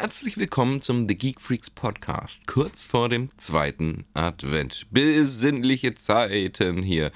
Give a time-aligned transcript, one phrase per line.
[0.00, 4.86] Herzlich willkommen zum The Geek Freaks Podcast, kurz vor dem zweiten Advent.
[4.90, 7.10] Besinnliche Zeiten hier.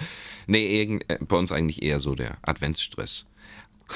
[0.47, 3.25] Nee, äh, bei uns eigentlich eher so der Adventsstress.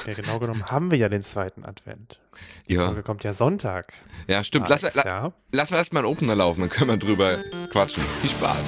[0.07, 2.19] Ja, genau genommen haben wir ja den zweiten Advent.
[2.67, 2.87] Die Ja.
[2.87, 3.93] Folge kommt ja Sonntag.
[4.27, 4.71] Ja, stimmt.
[4.71, 7.37] Lass, la, lass mal erstmal einen Opener laufen, dann können wir drüber
[7.71, 8.03] quatschen.
[8.03, 8.67] Viel Spaß.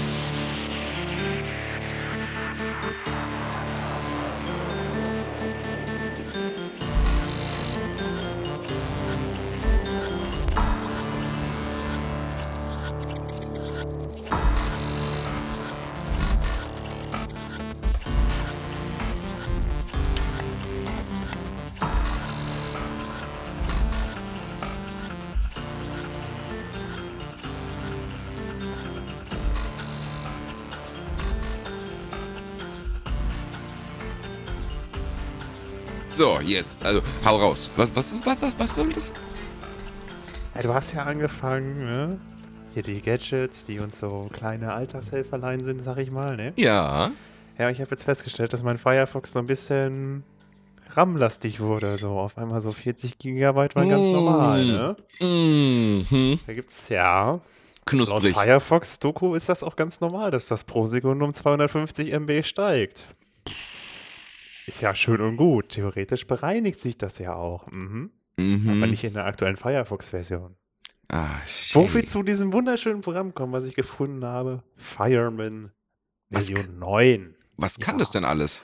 [36.61, 36.85] Jetzt.
[36.85, 37.71] Also, hau raus.
[37.77, 39.13] Was, was, was, was, was war das?
[40.55, 42.19] Ja, du hast ja angefangen, ne?
[42.75, 46.53] Hier die Gadgets, die uns so kleine Alltagshelferlein sind, sag ich mal, ne?
[46.57, 47.11] Ja.
[47.59, 50.23] Ja, ich habe jetzt festgestellt, dass mein Firefox so ein bisschen
[50.95, 51.99] RAM-lastig wurde.
[51.99, 54.13] So auf einmal so 40 Gigabyte war ganz Mm.
[54.13, 54.97] normal, ne?
[55.21, 56.39] Mhm.
[56.47, 57.33] Da gibt's ja.
[57.33, 57.43] Laut
[57.87, 58.35] Knusprig.
[58.37, 63.07] Firefox-Doku ist das auch ganz normal, dass das pro Sekunde um 250 MB steigt.
[64.71, 65.71] Ist ja schön und gut.
[65.71, 67.69] Theoretisch bereinigt sich das ja auch.
[67.73, 68.11] Mhm.
[68.39, 68.81] Aber Mhm.
[68.91, 70.55] nicht in der aktuellen Firefox-Version.
[71.09, 71.27] Ah.
[71.73, 74.63] Wo wir zu diesem wunderschönen Programm kommen, was ich gefunden habe.
[74.77, 75.73] Fireman
[76.31, 77.35] Version 9.
[77.57, 77.99] Was kann Ja.
[77.99, 78.63] das denn alles?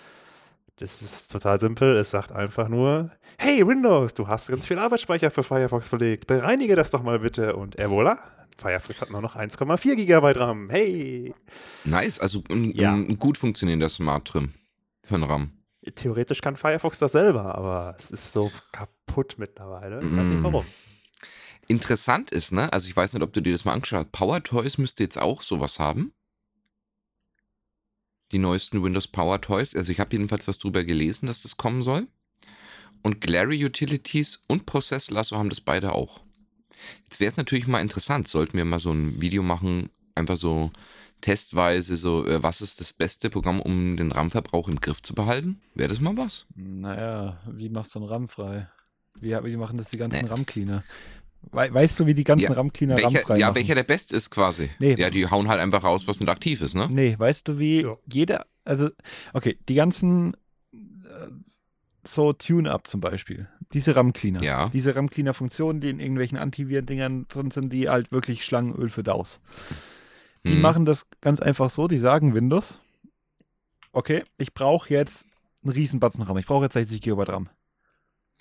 [0.76, 1.96] Das ist total simpel.
[1.96, 6.28] Es sagt einfach nur: Hey Windows, du hast ganz viel Arbeitsspeicher für Firefox verlegt.
[6.28, 7.56] Bereinige das doch mal bitte.
[7.56, 8.18] Und er voilà.
[8.58, 10.70] Firefox hat nur noch 1,4 GB RAM.
[10.70, 11.34] Hey!
[11.84, 12.94] Nice, also ein, Ja.
[12.94, 14.54] ein gut funktionierender Smart Trim
[15.04, 15.50] für einen RAM.
[15.94, 20.00] Theoretisch kann Firefox das selber, aber es ist so kaputt mittlerweile.
[20.00, 20.44] Ich weiß nicht Mm.
[20.44, 20.66] warum.
[21.68, 22.72] Interessant ist, ne?
[22.72, 24.12] Also ich weiß nicht, ob du dir das mal angeschaut hast.
[24.12, 26.12] Power Toys müsste jetzt auch sowas haben.
[28.32, 29.74] Die neuesten Windows Power Toys.
[29.74, 32.06] Also ich habe jedenfalls was drüber gelesen, dass das kommen soll.
[33.02, 36.20] Und Glary Utilities und Process Lasso haben das beide auch.
[37.04, 40.72] Jetzt wäre es natürlich mal interessant, sollten wir mal so ein Video machen, einfach so
[41.20, 45.60] testweise, so, äh, was ist das beste Programm, um den RAM-Verbrauch im Griff zu behalten?
[45.74, 46.46] Wäre das mal was?
[46.54, 48.68] Naja, wie machst du einen RAM frei?
[49.20, 50.28] Wie, wie machen das die ganzen Nee.
[50.30, 50.82] RAM-Cleaner?
[51.52, 53.56] We weißt du, wie die ganzen Ja, RAM-Cleaner RAM frei ja, machen?
[53.56, 54.68] welcher der beste ist quasi.
[54.78, 54.94] Nee.
[54.98, 56.88] Ja, die hauen halt einfach raus, was nicht aktiv ist, ne?
[56.90, 57.96] Nee, weißt du, wie Ja.
[58.12, 58.90] jeder, also,
[59.32, 60.34] okay, die ganzen
[60.72, 61.28] äh,
[62.04, 64.68] so Tune-Up zum Beispiel, diese RAM-Cleaner, Ja.
[64.68, 69.40] diese RAM-Cleaner-Funktionen, die in irgendwelchen Antiviren-Dingern drin sind, die halt wirklich Schlangenöl für DAOs.
[70.46, 70.60] Die Mhm.
[70.60, 72.78] machen das ganz einfach so, die sagen Windows,
[73.92, 75.26] okay, ich brauche jetzt
[75.62, 77.48] einen Riesenbatzen RAM, ich brauche jetzt 60 GB RAM.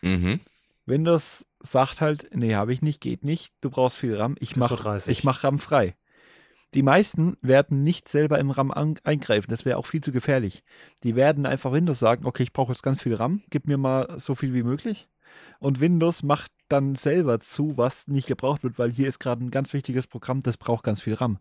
[0.02, 0.40] Mhm.
[0.86, 4.76] Windows sagt halt, nee, habe ich nicht, geht nicht, du brauchst viel RAM, ich mache
[4.76, 5.12] 30.
[5.12, 5.96] ich mach RAM frei.
[6.76, 10.64] Die meisten werden nicht selber im RAM an, eingreifen, das wäre auch viel zu gefährlich.
[11.04, 14.20] Die werden einfach Windows sagen, okay, ich brauche jetzt ganz viel RAM, gib mir mal
[14.20, 15.08] so viel wie möglich.
[15.60, 19.52] Und Windows macht dann selber zu, was nicht gebraucht wird, weil hier ist gerade ein
[19.52, 21.40] ganz wichtiges Programm, das braucht ganz viel RAM.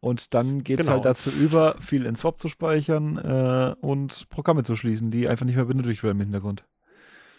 [0.00, 0.96] Und dann geht es Genau.
[0.96, 5.46] halt dazu über, viel in Swap zu speichern äh, und Programme zu schließen, die einfach
[5.46, 6.64] nicht mehr benötigt werden im Hintergrund.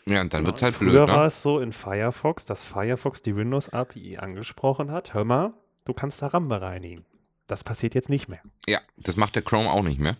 [0.07, 1.25] Ja, und dann wird's halt Früher blöd, war ne?
[1.28, 5.13] es so in Firefox, dass Firefox die Windows API angesprochen hat.
[5.13, 5.53] Hör mal,
[5.85, 7.06] du kannst da RAM bereinigen.
[7.47, 8.41] Das passiert jetzt nicht mehr.
[8.67, 10.17] Ja, das macht der Chrome auch nicht mehr.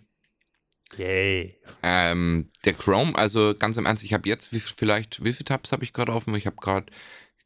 [0.96, 1.58] Yay.
[1.84, 5.72] Ähm, der Chrome, also ganz im Ernst, ich habe jetzt wie, vielleicht, wie viele Tabs
[5.72, 6.34] habe ich gerade offen?
[6.36, 6.86] Ich habe gerade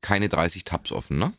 [0.01, 1.33] keine 30 Tabs offen, ne?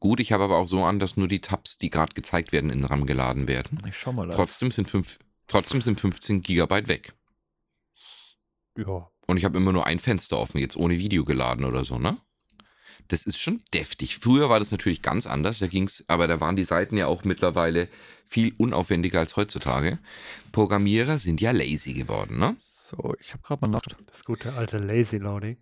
[0.00, 2.70] Gut, ich habe aber auch so an, dass nur die Tabs, die gerade gezeigt werden,
[2.70, 3.80] in den RAM geladen werden.
[3.88, 4.26] Ich schau mal.
[4.26, 4.36] live.
[4.36, 5.18] Trotzdem sind, fünf,
[5.48, 7.12] trotzdem sind 15 Gigabyte weg.
[8.76, 9.10] Ja.
[9.26, 12.18] Und ich habe immer nur ein Fenster offen, jetzt ohne Video geladen oder so, ne?
[13.08, 14.18] Das ist schon deftig.
[14.18, 17.24] Früher war das natürlich ganz anders, da ging's, aber da waren die Seiten ja auch
[17.24, 17.88] mittlerweile
[18.26, 19.98] viel unaufwendiger als heutzutage.
[20.52, 22.54] Programmierer sind ja lazy geworden, ne?
[22.58, 23.82] So, ich habe gerade mal nach.
[24.06, 25.58] Das gute alte Lazy Loading.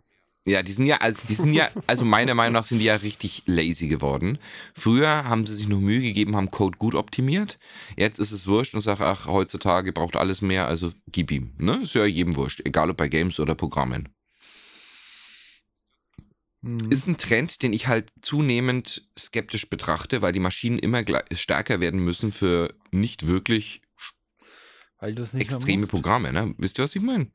[0.47, 2.97] Ja, die sind ja, also die sind ja, also meiner Meinung nach sind die ja
[2.97, 4.38] richtig lazy geworden.
[4.75, 7.59] Früher haben sie sich noch Mühe gegeben, haben Code gut optimiert.
[7.97, 11.53] Jetzt ist es wurscht und sagt, ach, heutzutage braucht alles mehr, also gib ihm.
[11.59, 11.81] Ne?
[11.82, 14.09] Ist ja jedem wurscht, egal ob bei Games oder Programmen.
[16.62, 16.91] Hm.
[16.91, 22.00] Ist ein Trend, den ich halt zunehmend skeptisch betrachte, weil die Maschinen immer stärker werden
[22.00, 23.82] müssen für nicht wirklich
[25.00, 25.87] extreme.
[25.87, 26.32] Programme.
[26.32, 26.55] Ne?
[26.59, 27.31] Wisst ihr, was ich meine?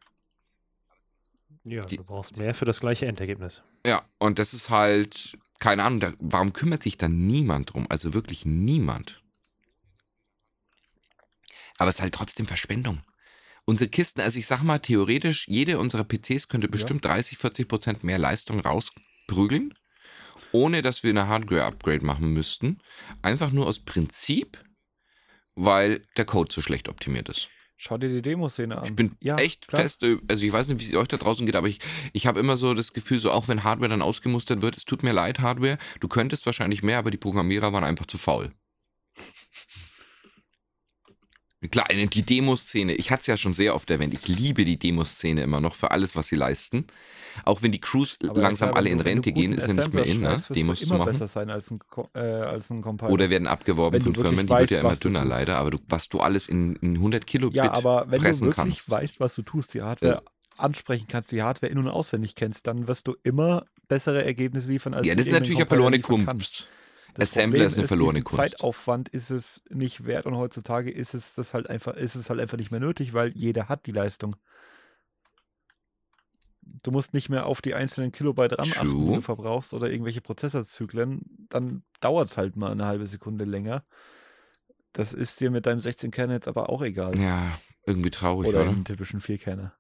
[1.66, 3.64] Ja, Die- du brauchst mehr für das gleiche Endergebnis.
[3.86, 7.88] Ja, und das ist halt, keine Ahnung, da, warum kümmert sich da niemand drum?
[7.90, 9.22] Also wirklich niemand.
[11.78, 13.02] Aber es ist halt trotzdem Verschwendung.
[13.66, 18.04] Unsere Kisten, also ich sag mal, theoretisch, jede unserer PCs könnte bestimmt 30, 40 Prozent
[18.04, 19.74] mehr Leistung rausprügeln.
[20.52, 22.80] ohne dass wir eine Hardware-Upgrade machen müssten.
[23.22, 24.64] Einfach nur aus Prinzip,
[25.56, 27.50] weil der Code so schlecht optimiert ist.
[27.78, 28.86] Schau dir die Demoszene an.
[28.86, 29.82] Ich bin Ja, echt klar.
[29.82, 31.80] fest, äh, also ich weiß nicht, wie es euch da draußen geht, aber ich,
[32.14, 35.04] ich habe immer so das Gefühl, so auch wenn Hardware dann ausgemustert wird, es tut
[35.04, 38.52] mir leid, Hardware, du könntest wahrscheinlich mehr, aber die Programmierer waren einfach zu faul.
[41.70, 45.42] Klar, die Demoszene, ich hatte es ja schon sehr oft erwähnt, ich liebe die Demoszene
[45.42, 46.86] immer noch für alles, was sie leisten.
[47.44, 50.06] Auch wenn die Crews Aber langsam klar, alle in Rente gehen, ist ja nicht mehr
[50.06, 50.42] in, ne?
[50.50, 51.12] Demos zu immer machen.
[51.12, 51.80] besser sein als ein,
[52.14, 53.12] äh, als ein Compiler.
[53.12, 56.08] Oder werden abgeworben von Firmen, die weißt, wird ja immer dünner leider, aber du, was
[56.08, 58.90] du alles in, in 100 Kilobit ja, aber wenn du wirklich kannst.
[58.90, 60.24] weißt, was du tust, die Hardware
[60.58, 64.94] ansprechen kannst, die Hardware in- und auswendig kennst, dann wirst du immer bessere Ergebnisse liefern,
[64.94, 66.40] als ja, die das ist natürlich eine verlorene liefern kann.
[67.16, 68.52] Das Assembler Problem ist eine verlorene diesen Kunst.
[68.52, 72.40] Zeitaufwand ist es nicht wert und heutzutage ist es das halt einfach, ist es halt
[72.40, 74.36] einfach nicht mehr nötig, weil jeder hat die Leistung.
[76.62, 80.22] Du musst nicht mehr auf die einzelnen Kilobyte RAM achten, die du verbrauchst oder irgendwelche
[80.22, 81.22] Prozessorzyklen.
[81.50, 83.86] Dann dauert es halt mal eine halbe Sekunde länger.
[84.92, 87.18] Das ist dir mit deinem 16-Kern jetzt aber auch egal.
[87.18, 88.72] Ja, irgendwie traurig, oder oder?
[88.72, 89.74] einem typischen 4-Kerner.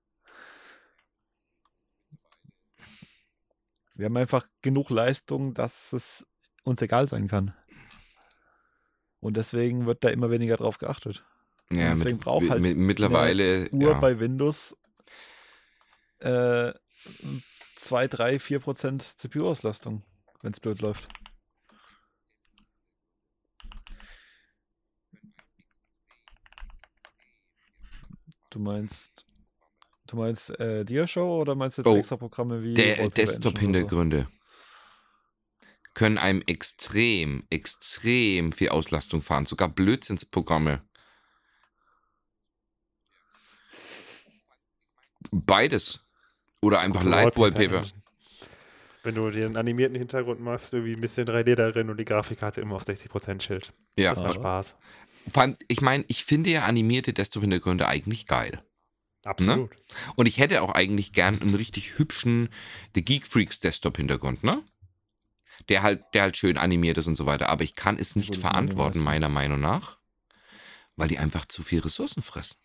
[3.95, 6.27] Wir haben einfach genug Leistung, dass es
[6.65, 7.53] uns egal sein kann.
[9.21, 11.23] Und deswegen wird da immer weniger drauf geachtet.
[11.71, 13.69] Ja, deswegen mit, braucht halt mit, mittlerweile.
[13.71, 13.99] Uhr ja.
[13.99, 14.75] bei Windows
[16.19, 16.73] äh,
[17.75, 20.03] 2, 3, 4 Prozent CPU-Auslastung,
[20.41, 21.07] wenn es blöd läuft.
[28.51, 29.25] Du meinst,
[30.07, 33.09] du meinst äh, Diashow oder meinst du jetzt Oh, extra Programme wie so?
[33.09, 34.27] Desktop-Hintergründe
[35.95, 39.47] können einem extrem, extrem viel Auslastung fahren.
[39.47, 40.83] Sogar Blödsinnsprogramme.
[45.31, 46.05] Beides.
[46.61, 47.77] Oder einfach Live-Wallpaper.
[47.77, 48.01] Engine.
[49.03, 52.59] Wenn du dir einen animierten Hintergrund machst, irgendwie ein bisschen 3D darin und die Grafikkarte
[52.59, 53.73] immer auf 60% chillt.
[53.97, 54.13] Ja.
[54.13, 54.75] Das macht Spaß.
[55.31, 58.63] Vor allem, ich meine, ich finde ja animierte Desktop-Hintergründe eigentlich geil.
[59.23, 59.71] Absolut.
[60.15, 62.49] Und ich hätte auch eigentlich gern einen richtig hübschen
[62.93, 64.61] The Geek Freaks Desktop-Hintergrund, ne?
[65.69, 67.49] Der halt, der halt schön animiert ist und so weiter.
[67.49, 69.97] Aber ich kann es nicht verantworten, meiner Meinung nach,
[70.95, 72.59] weil die einfach zu viel Ressourcen fressen.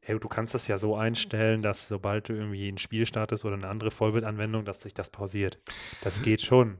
[0.00, 3.56] Hey, du kannst das ja so einstellen, dass sobald du irgendwie ein Spiel startest oder
[3.56, 5.58] eine andere Vollbildanwendung, dass sich das pausiert.
[6.00, 6.78] Das geht schon.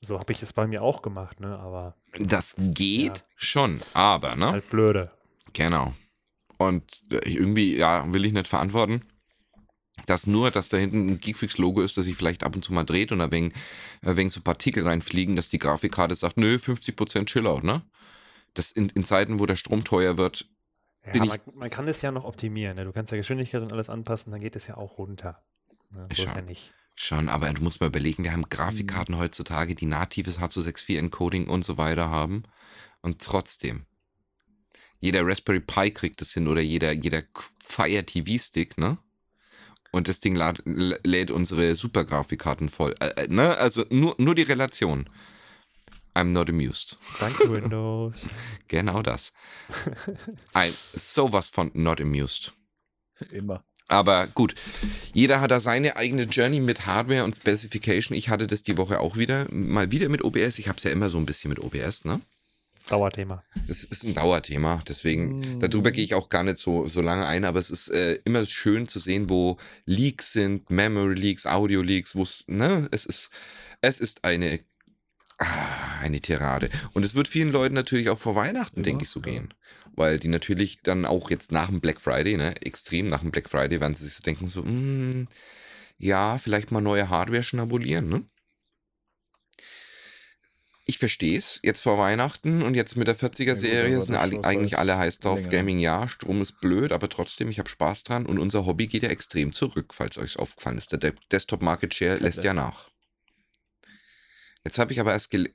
[0.00, 1.58] So habe ich es bei mir auch gemacht, ne?
[1.58, 3.24] Aber Das geht Ja.
[3.36, 4.52] schon, aber, ist ne?
[4.52, 5.10] halt blöde.
[5.52, 5.94] Genau.
[6.58, 9.02] Und äh, irgendwie, ja, will ich nicht verantworten,
[10.06, 12.84] dass nur, dass da hinten ein Geekfreaks-Logo ist, das sich vielleicht ab und zu mal
[12.84, 13.52] dreht und ein wenig,
[14.02, 17.82] ein wenig so Partikel reinfliegen, dass die Grafikkarte sagt, nö, 50% Chillout, ne?
[18.54, 20.46] Das in, in Zeiten, wo der Strom teuer wird,
[21.06, 22.76] Ja, Bin ich- man, man kann es ja noch optimieren.
[22.76, 22.84] Ne?
[22.84, 25.42] Du kannst ja Geschwindigkeit und alles anpassen, dann geht es ja auch runter.
[25.90, 26.06] Ne?
[26.12, 26.36] So ist Schon.
[26.38, 26.74] ja nicht.
[26.94, 31.78] schon, aber du musst mal überlegen, wir haben Grafikkarten heutzutage, die natives H264-Encoding und so
[31.78, 32.42] weiter haben
[33.00, 33.86] und trotzdem.
[34.98, 37.22] Jeder Raspberry Pi kriegt das hin oder jeder, jeder
[37.64, 38.98] Fire TV-Stick, ne?
[39.92, 42.94] Und das Ding lad, lädt unsere Super-Grafikkarten voll.
[43.00, 43.56] Äh, äh, ne?
[43.56, 45.08] Also nur, nur die Relation.
[46.14, 46.98] I'm not amused.
[47.18, 48.28] Danke, Windows.
[48.68, 49.32] Genau das.
[50.54, 52.52] I'm sowas von not amused.
[53.30, 53.64] Immer.
[53.88, 54.54] Aber gut,
[55.12, 58.16] jeder hat da seine eigene Journey mit Hardware und Specification.
[58.16, 60.60] Ich hatte das die Woche auch wieder, mal wieder mit OBS.
[60.60, 62.20] Ich habe es ja immer so ein bisschen mit OBS, ne?
[62.88, 63.44] Dauerthema.
[63.68, 65.60] Es ist ein Dauerthema, deswegen, Mm.
[65.60, 68.44] darüber gehe ich auch gar nicht so, so lange ein, aber es ist äh, immer
[68.46, 73.30] schön zu sehen, wo Leaks sind, Memory Leaks, Audio Leaks, wo es, ne, es ist,
[73.80, 74.60] es ist eine,
[75.38, 76.70] ah, eine Tirade.
[76.92, 79.26] Und es wird vielen Leuten natürlich auch vor Weihnachten, Ja, denke ich, so ja.
[79.26, 79.54] gehen.
[79.94, 83.48] Weil die natürlich dann auch jetzt nach dem Black Friday, ne, extrem nach dem Black
[83.48, 85.26] Friday, werden sie sich so denken, so, mm,
[85.98, 88.22] ja, vielleicht mal neue Hardware schnabulieren, ne?
[90.90, 94.72] Ich verstehe es, jetzt vor Weihnachten und jetzt mit der 40er-Serie aber sind alle, eigentlich
[94.72, 95.50] halt alle heiß drauf, länger.
[95.50, 99.04] Gaming ja, Strom ist blöd, aber trotzdem, ich habe Spaß dran und unser Hobby geht
[99.04, 100.90] ja extrem zurück, falls euch aufgefallen ist.
[100.90, 102.90] Der De Desktop Market Share lässt ja nach.
[104.64, 105.54] Jetzt habe ich aber erst gele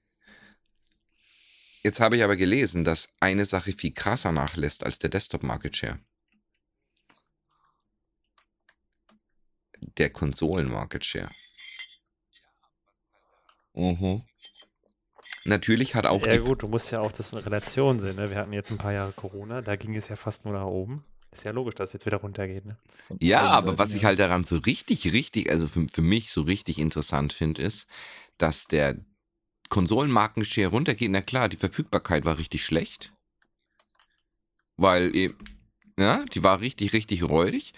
[1.83, 5.75] Jetzt habe ich aber gelesen, dass eine Sache viel krasser nachlässt als der Desktop Market
[5.75, 5.99] Share.
[9.81, 11.29] Der Konsolen Market Share.
[13.73, 14.23] Mhm.
[15.45, 18.15] Natürlich hat auch ja die gut, du musst ja auch das in Relation sehen.
[18.15, 18.29] Ne?
[18.29, 21.03] Wir hatten jetzt ein paar Jahre Corona, da ging es ja fast nur nach oben.
[21.31, 22.65] Ist ja logisch, dass es jetzt wieder runtergeht.
[22.65, 22.77] Ne?
[23.19, 24.07] Ja, aber Seiten, was ich ja.
[24.07, 27.87] halt daran so richtig, richtig, also für, für mich so richtig interessant finde, ist,
[28.37, 28.97] dass der
[29.69, 31.11] Konsolenmarkenshare runtergeht.
[31.11, 33.11] Na klar, die Verfügbarkeit war richtig schlecht.
[34.77, 35.37] Weil eben,
[35.99, 37.73] ja, die war richtig, richtig räudig.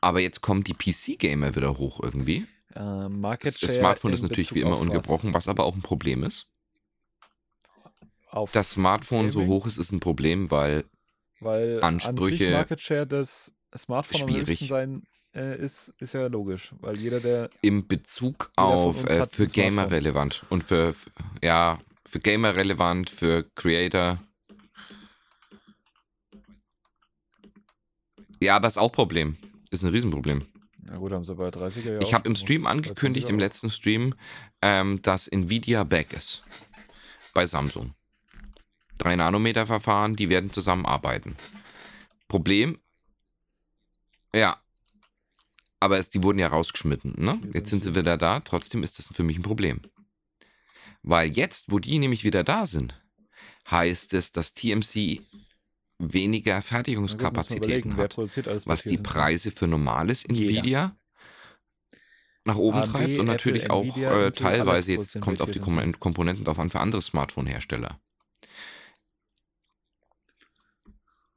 [0.00, 2.46] Aber jetzt kommen die PC-Gamer wieder hoch irgendwie.
[2.74, 4.86] Äh, Market Das Share Smartphone in ist natürlich Bezug wie immer auf was?
[4.86, 6.46] ungebrochen, was aber auch ein Problem ist.
[8.34, 9.54] Auf Das Smartphone so Gaming?
[9.54, 10.82] hoch ist, ist ein Problem, weil
[11.38, 14.58] Weil an Ansprüche- Market Share des Smartphone Schwierig.
[14.68, 15.04] sein
[15.36, 16.74] äh, ist, ist ja logisch.
[16.80, 19.46] Weil jeder, der im Bezug auf äh, für.
[19.46, 21.10] Gamer relevant und für, für
[21.42, 24.18] ja, für Gamer relevant, für Creator.
[28.40, 29.36] Ja, aber ist auch Problem.
[29.70, 30.44] Ist ein Riesenproblem.
[30.82, 33.70] Na gut, haben sie bei 30er ja Ich habe im Stream angekündigt, 20er im letzten
[33.70, 34.14] Stream,
[34.60, 36.42] ähm, dass Nvidia back ist.
[37.32, 37.94] Bei Samsung.
[38.98, 41.36] 3 Nanometer Verfahren, die werden zusammenarbeiten.
[42.28, 42.78] Problem,
[44.34, 44.58] ja.
[45.80, 47.14] Aber es, die wurden ja rausgeschmitten.
[47.18, 47.40] Ne?
[47.52, 49.80] Jetzt sind sie wieder da, trotzdem ist das für mich ein Problem.
[51.02, 53.00] Weil jetzt, wo die nämlich wieder da sind,
[53.70, 55.20] heißt es, dass TMC
[55.98, 58.98] weniger Fertigungskapazitäten hat was die?
[58.98, 60.58] Preise für normales Jeder.
[60.58, 60.96] Nvidia
[62.44, 66.44] nach oben AMD, treibt und natürlich Apple, auch äh, teilweise jetzt kommt auf die Komponenten
[66.44, 67.98] drauf an für andere Smartphone-Hersteller.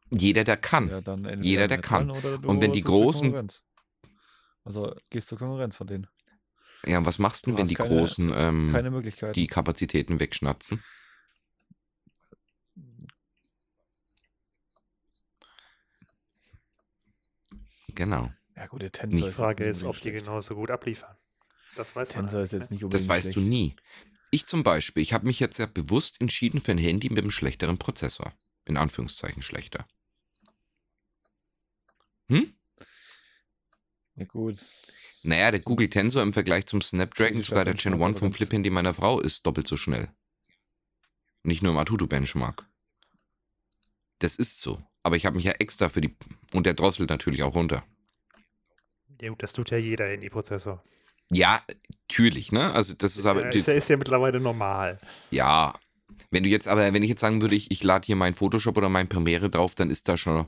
[0.10, 0.90] Jeder, der kann.
[0.90, 2.08] Ja, Jeder, der kann.
[2.08, 2.14] du
[2.48, 3.64] Und wenn die Großen- Konkurrenz.
[4.64, 6.08] Also gehst zur Konkurrenz von denen.
[6.86, 9.36] Ja, und was machst du denn, Du wenn die keine- Großen ähm, Keine Möglichkeit.
[9.36, 10.82] die Kapazitäten wegschnatzen?
[17.96, 18.32] Genau.
[18.56, 21.16] Ja gut, der Tensor Nicht ist Die Frage ist, ob die genauso gut abliefern.
[21.76, 22.26] Das weiß man.
[22.26, 23.48] Tensor ist halt jetzt nicht, nicht Das unbedingt weißt du schlecht.
[23.50, 23.76] nie.
[24.32, 27.32] Ich zum Beispiel, ich habe mich jetzt ja bewusst entschieden für ein Handy mit einem
[27.32, 28.34] schlechteren Prozessor.
[28.66, 29.88] In Anführungszeichen schlechter.
[32.30, 32.54] Hm?
[34.16, 34.58] Ja gut.
[35.24, 38.70] Naja, der Google Tensor im Vergleich zum Snapdragon, sogar der Gen den 1 vom Flip-Handy
[38.70, 40.10] meiner Frau ist doppelt so schnell.
[41.44, 42.68] Nicht nur im Atutu-Benchmark.
[44.20, 44.82] Das ist so.
[45.04, 46.16] Aber ich habe mich ja extra für die...
[46.54, 47.86] Und der drosselt natürlich auch runter.
[49.22, 50.84] Ja, gut, das tut ja jeder Handyprozessor.
[51.32, 52.74] Ja, natürlich, ne?
[52.74, 53.44] Also das ist, Ist, aber...
[53.44, 54.98] ja, ist, ja, ist ja mittlerweile normal.
[55.30, 55.80] Ja.
[56.32, 58.78] Wenn du jetzt aber, wenn ich jetzt sagen würde, ich, ich lade hier mein Photoshop
[58.78, 60.48] oder mein Premiere drauf, dann ist da schon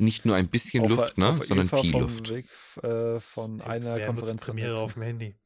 [0.00, 1.28] nicht nur ein bisschen Auf- Luft, ne?
[1.30, 2.30] auf Sondern Eva viel vom Luft.
[2.30, 2.46] Weg
[2.82, 5.36] äh, von einer Wer Konferenz Premiere auf dem Handy.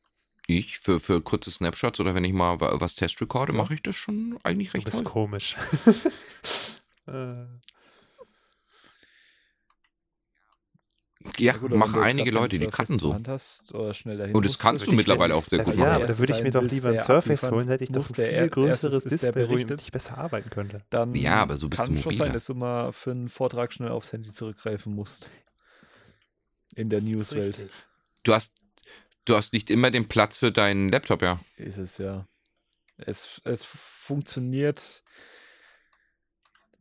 [0.47, 3.59] Ich, für, für kurze Snapshots oder wenn ich mal wa- was testrecorde, Ja.
[3.59, 5.13] mache ich das schon eigentlich Du recht bist häufig.
[5.13, 5.57] komisch.
[7.07, 7.45] äh,
[11.39, 13.19] Ja, gut, aber machen du einige Leute, die zur so.
[13.27, 15.79] Hast oder schnell dahin Und das musst, kannst du mittlerweile auch sehr ja, gut du
[15.81, 15.91] machen.
[15.93, 18.11] aber erst da würde ich mir doch lieber ein Surface holen, hätte ich doch muss,
[18.11, 19.81] ein viel er- größeres Display, berichtet.
[19.81, 20.83] ich besser arbeiten könnte.
[20.91, 22.25] Dann Ja, aber so bist du kann schon mobiler.
[22.27, 25.29] sein, dass du mal für einen Vortrag schnell aufs Handy zurückgreifen musst.
[26.75, 27.71] In der Newswelt.
[28.23, 28.55] Du hast,
[29.25, 31.41] du hast nicht immer den Platz für deinen Laptop, ja.
[31.57, 32.27] ist es ja.
[32.97, 35.03] Es, es funktioniert.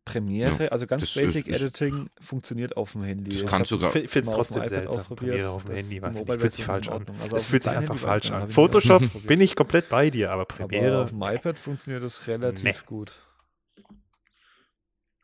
[0.06, 3.32] Premiere, also ganz Basic ist- ist- Editing funktioniert auf dem Handy.
[3.32, 4.96] Das Ich kannst hab sogar- Ich finde es mal auf dem trotzdem iPad seltsam.
[5.00, 6.20] ausprobiert, Premiere auf dem das- Handy, die weiß ich nicht.
[6.28, 7.06] Mobile Fühlt sich falsch an.
[7.22, 8.50] Also Es fühlt sich einfach Handy falsch ich nicht, an.
[8.50, 11.04] Photoshop bin ich komplett bei dir, aber Aber Premiere.
[11.04, 12.76] auf dem iPad funktioniert das relativ Nee.
[12.86, 13.14] gut.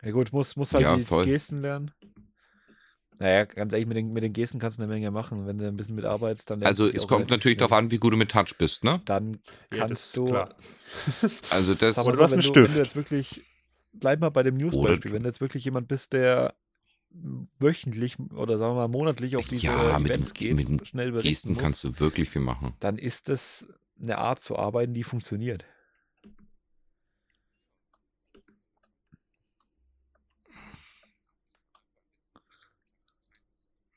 [0.01, 1.25] Ja gut, muss, muss halt Ja, die voll.
[1.25, 1.91] Gesten lernen.
[3.21, 5.45] Naja, ganz ehrlich, mit den, mit den Gesten kannst du eine Menge machen.
[5.45, 7.97] Wenn du ein bisschen mitarbeitest, dann Also du die es kommt natürlich darauf an, wie
[7.97, 9.01] gut du mit Touch bist, ne?
[9.03, 9.39] Dann
[9.73, 10.25] Ja, kannst ist du.
[10.25, 10.55] klar.
[11.49, 11.97] Also das...
[11.97, 12.75] Aber du hast wenn einen du, wenn Stift.
[12.77, 13.43] du jetzt wirklich,
[13.93, 16.55] bleib mal bei dem News-Beispiel, wenn du jetzt wirklich jemand bist, der
[17.57, 21.11] wöchentlich oder sagen wir mal monatlich auf diese Ja, mit Events dem- geht, mit schnell
[21.11, 22.75] berichten Gesten muss, kannst du wirklich viel machen.
[22.79, 23.67] dann ist das
[24.01, 25.65] eine Art zu arbeiten, die funktioniert.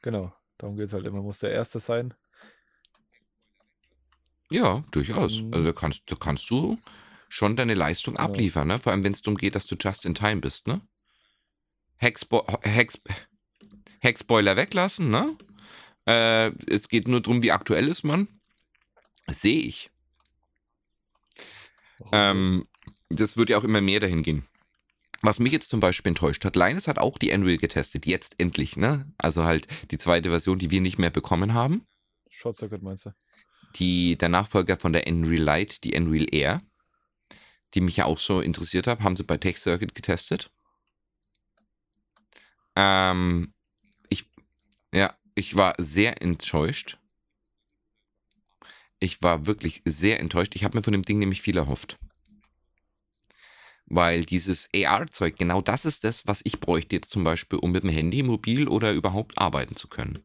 [0.02, 1.22] Genau, darum geht es halt immer.
[1.22, 2.14] Muss der Erste sein.
[4.50, 5.38] Ja, durchaus.
[5.38, 6.78] Ähm, Also da kannst, da kannst du
[7.32, 8.78] schon deine Leistung abliefern, ne?
[8.78, 10.82] Vor allem, wenn es darum geht, dass du just in time bist, ne?
[11.96, 13.00] Hexbo Hex
[14.00, 15.34] Hexboiler weglassen, ne?
[16.06, 18.28] Äh, es geht nur darum, wie aktuell ist man.
[19.28, 19.90] Sehe ich.
[22.12, 22.66] Ähm,
[23.08, 24.46] das wird ja auch immer mehr dahin gehen.
[25.22, 28.76] Was mich jetzt zum Beispiel enttäuscht hat, Linus hat auch die Unreal getestet, jetzt endlich,
[28.76, 29.10] ne?
[29.16, 31.86] Also halt die zweite Version, die wir nicht mehr bekommen haben.
[32.28, 33.14] Short Circuit meinst du?
[33.76, 36.58] Die, der Nachfolger von der Unreal Lite, die Unreal Air,
[37.75, 40.50] die mich ja auch so interessiert hat, haben sie bei Tech Circuit getestet.
[42.76, 43.52] Ähm,
[44.09, 44.26] ich,
[44.93, 46.99] ja, ich war sehr enttäuscht.
[48.99, 50.55] Ich war wirklich sehr enttäuscht.
[50.55, 51.99] Ich habe mir von dem Ding nämlich viel erhofft.
[53.87, 57.83] Weil dieses AR-Zeug, genau das ist das, was ich bräuchte jetzt zum Beispiel, um mit
[57.83, 60.23] dem Handy, mobil oder überhaupt arbeiten zu können.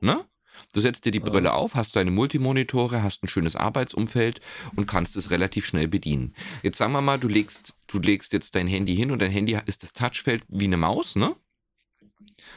[0.00, 0.26] Ne?
[0.72, 1.20] Du setzt dir die.
[1.26, 4.40] Brille auf, hast deine Multimonitore, hast ein schönes Arbeitsumfeld
[4.76, 6.34] und kannst es relativ schnell bedienen.
[6.62, 9.58] Jetzt sagen wir mal, du legst, du legst jetzt dein Handy hin und dein Handy
[9.66, 11.34] ist das Touchfeld wie eine Maus, ne?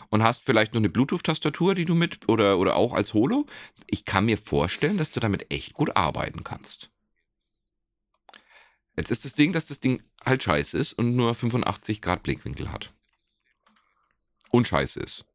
[0.09, 3.45] und hast vielleicht noch eine Bluetooth-Tastatur, die du mit oder, oder auch als Holo.
[3.87, 6.89] Ich kann mir vorstellen, dass du damit echt gut arbeiten kannst.
[8.97, 12.71] Jetzt ist das Ding, dass das Ding halt scheiße ist und nur 85 Grad Blickwinkel
[12.71, 12.93] hat.
[14.49, 15.25] Und scheiße ist.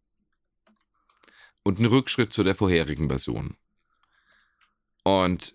[1.65, 3.57] Und ein Rückschritt zu der vorherigen Version.
[5.03, 5.55] Und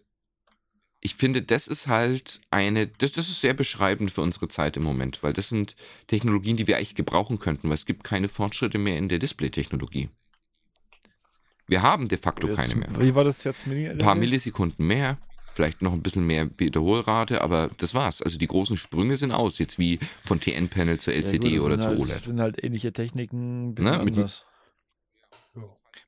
[1.01, 4.83] ich finde, das ist halt eine, das, das ist sehr beschreibend für unsere Zeit im
[4.83, 5.75] Moment, weil das sind
[6.07, 10.09] Technologien, die wir eigentlich gebrauchen könnten, weil es gibt keine Fortschritte mehr in der Display-Technologie.
[11.67, 12.99] Wir haben de facto Jetzt- keine mehr.
[12.99, 13.65] Wie war das jetzt?
[13.67, 15.17] Mini Ein paar Millisekunden mehr,
[15.53, 18.21] vielleicht noch ein bisschen mehr Wiederholrate, aber das war's.
[18.21, 21.99] Also die großen Sprünge sind aus, jetzt wie von TN-Panel zur LCD oder zur halt,
[21.99, 22.11] OLED.
[22.15, 24.45] Das sind halt ähnliche Techniken, ein bisschen Ne, mit- anders.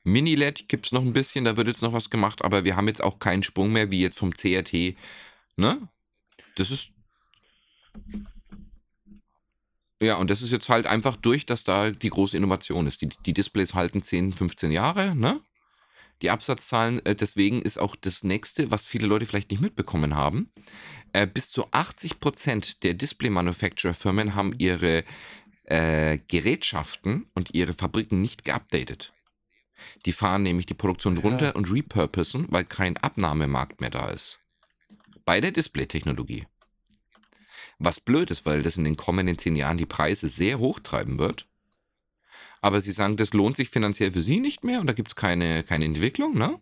[0.03, 2.87] Mini-LED gibt es noch ein bisschen, da wird jetzt noch was gemacht, aber wir haben
[2.87, 4.95] jetzt auch keinen Sprung mehr wie jetzt vom CRT.
[5.57, 5.87] Ne?
[6.55, 6.91] Das ist.
[10.01, 13.01] Ja, und das ist jetzt halt einfach durch, dass da die große Innovation ist.
[13.01, 15.41] Die, die Displays halten 10, 15 Jahre, ne?
[16.23, 20.51] Die Absatzzahlen, äh, deswegen ist auch das nächste, was viele Leute vielleicht nicht mitbekommen haben.
[21.13, 25.03] Äh, bis zu 80 Prozent der Display-Manufacturer-Firmen haben ihre
[25.65, 29.13] äh, Gerätschaften und ihre Fabriken nicht geupdatet.
[30.05, 31.21] Die fahren nämlich die Produktion Ja.
[31.21, 34.39] runter und repurposen, weil kein Abnahmemarkt mehr da ist.
[35.25, 36.47] Bei der Display-Technologie.
[37.79, 41.17] Was blöd ist, weil das in den kommenden zehn Jahren die Preise sehr hoch treiben
[41.17, 41.47] wird.
[42.61, 45.15] Aber sie sagen, das lohnt sich finanziell für sie nicht mehr und da gibt es
[45.15, 46.59] keine, keine Entwicklung, ne?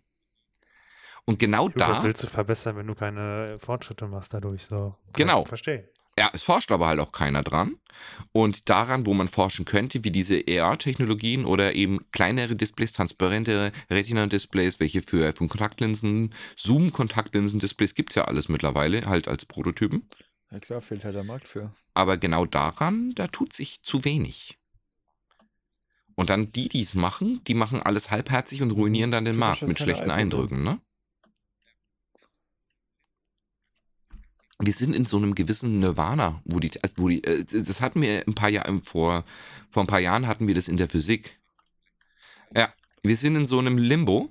[1.26, 4.66] Und genau was da, willst du verbessern, wenn du keine Fortschritte machst dadurch?
[4.66, 4.96] So.
[5.14, 5.44] Genau.
[5.44, 5.84] ich Verstehen.
[6.20, 7.78] Ja, es forscht aber halt auch keiner dran.
[8.34, 14.82] Und daran, wo man forschen könnte, wie diese AR-Technologien oder eben kleinere Displays, transparente Retina-Displays,
[14.82, 20.10] welche für, für Kontaktlinsen, Zoom-Kontaktlinsen-Displays gibt es ja alles mittlerweile, halt als Prototypen.
[20.52, 21.74] Ja klar, fehlt halt der Markt für.
[21.94, 24.58] Aber genau daran, da tut sich zu wenig.
[26.16, 29.62] Und dann die, die es machen, die machen alles halbherzig und ruinieren dann den Markt
[29.62, 30.20] mit schlechten Henne-Ei-Problem.
[30.20, 30.82] Eindrücken, ne?
[34.62, 38.02] Wir sind in so einem gewissen Nirvana, wo die, also wo die, äh, das hatten
[38.02, 39.24] wir ein paar Jahre vor,
[39.70, 41.40] vor ein paar Jahren hatten wir das in der Physik.
[42.54, 44.30] Ja, wir sind in so einem Limbo,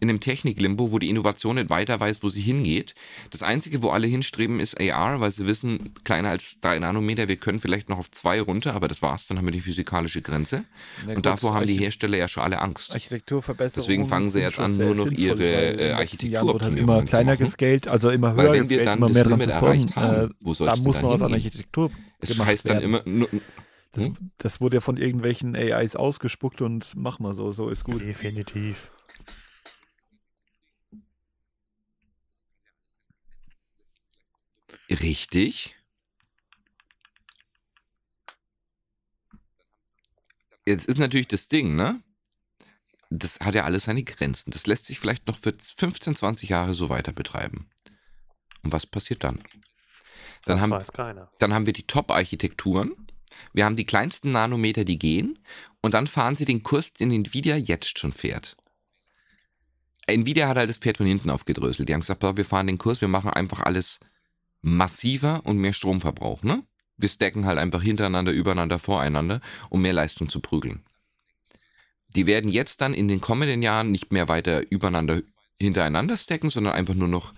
[0.00, 2.94] in einem Technik-Limbo, wo die Innovation nicht weiter weiß, wo sie hingeht.
[3.30, 7.36] Das Einzige, wo alle hinstreben, ist AR, weil sie wissen, kleiner als drei Nanometer, wir
[7.36, 10.64] können vielleicht noch auf zwei runter, aber das war's, dann haben wir die physikalische Grenze.
[11.02, 12.92] Ja, Und gut, davor haben die Hersteller ja schon alle Angst.
[12.92, 13.82] Architekturverbesserungen.
[13.88, 17.88] Deswegen fangen sie jetzt an, nur noch ihre, äh, Jahren wurde halt immer kleiner gescaled,
[17.88, 19.72] also immer Weil höher wenn wir dann immer mehr Limit Transistoren.
[19.72, 21.32] erreicht haben, Äh, wo soll da muss dann man was an?
[21.32, 22.84] Architektur Es heißt dann werden.
[22.84, 23.28] immer, nur,
[23.92, 24.16] Das, Hm?
[24.38, 28.00] das wurde ja von irgendwelchen AIs ausgespuckt und mach mal so, so ist gut.
[28.00, 28.90] Definitiv.
[34.90, 35.76] Richtig.
[40.66, 42.02] Jetzt ist natürlich das Ding, ne?
[43.10, 44.50] Das hat ja alles seine Grenzen.
[44.50, 47.68] Das lässt sich vielleicht noch für 15, 20 Jahre so weiter betreiben.
[48.62, 49.42] Und was passiert dann?
[50.46, 51.30] Dann das haben, weiß keiner.
[51.38, 52.92] dann haben wir die Top-Architekturen.
[53.52, 55.38] Wir haben die kleinsten Nanometer, die gehen.
[55.80, 58.56] Und dann fahren sie den Kurs, den Nvidia jetzt schon fährt.
[60.06, 61.88] Nvidia hat halt das Pferd von hinten aufgedröselt.
[61.88, 64.00] Die haben gesagt, wir fahren den Kurs, wir machen einfach alles
[64.64, 66.64] massiver und mehr Stromverbrauch, ne?
[66.96, 70.84] Wir stacken halt einfach hintereinander, übereinander, voreinander, um mehr Leistung zu prügeln.
[72.14, 75.22] Die werden jetzt dann in den kommenden Jahren nicht mehr weiter übereinander,
[75.58, 77.34] hintereinander stacken, sondern einfach nur noch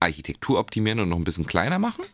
[0.00, 2.04] Architektur optimieren und noch ein bisschen kleiner machen.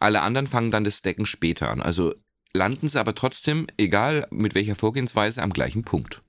[0.00, 1.82] Alle anderen fangen dann das Stacken später an.
[1.82, 2.14] Also
[2.54, 6.23] landen sie aber trotzdem, egal mit welcher Vorgehensweise, am gleichen Punkt.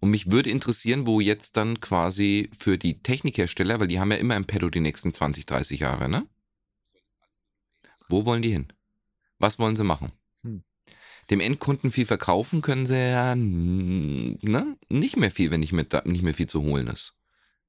[0.00, 4.18] Und mich würde interessieren, wo jetzt dann quasi für die Technikhersteller, weil die haben ja
[4.18, 6.26] immer im Pedo die nächsten 20, 30 Jahre, ne?
[8.08, 8.72] Wo wollen die hin?
[9.38, 10.12] Was wollen sie machen?
[10.44, 10.62] Hm.
[11.30, 14.76] Dem Endkunden viel verkaufen können sie ja ne?
[14.88, 17.14] nicht mehr viel, wenn nicht mehr, da- nicht mehr viel zu holen ist.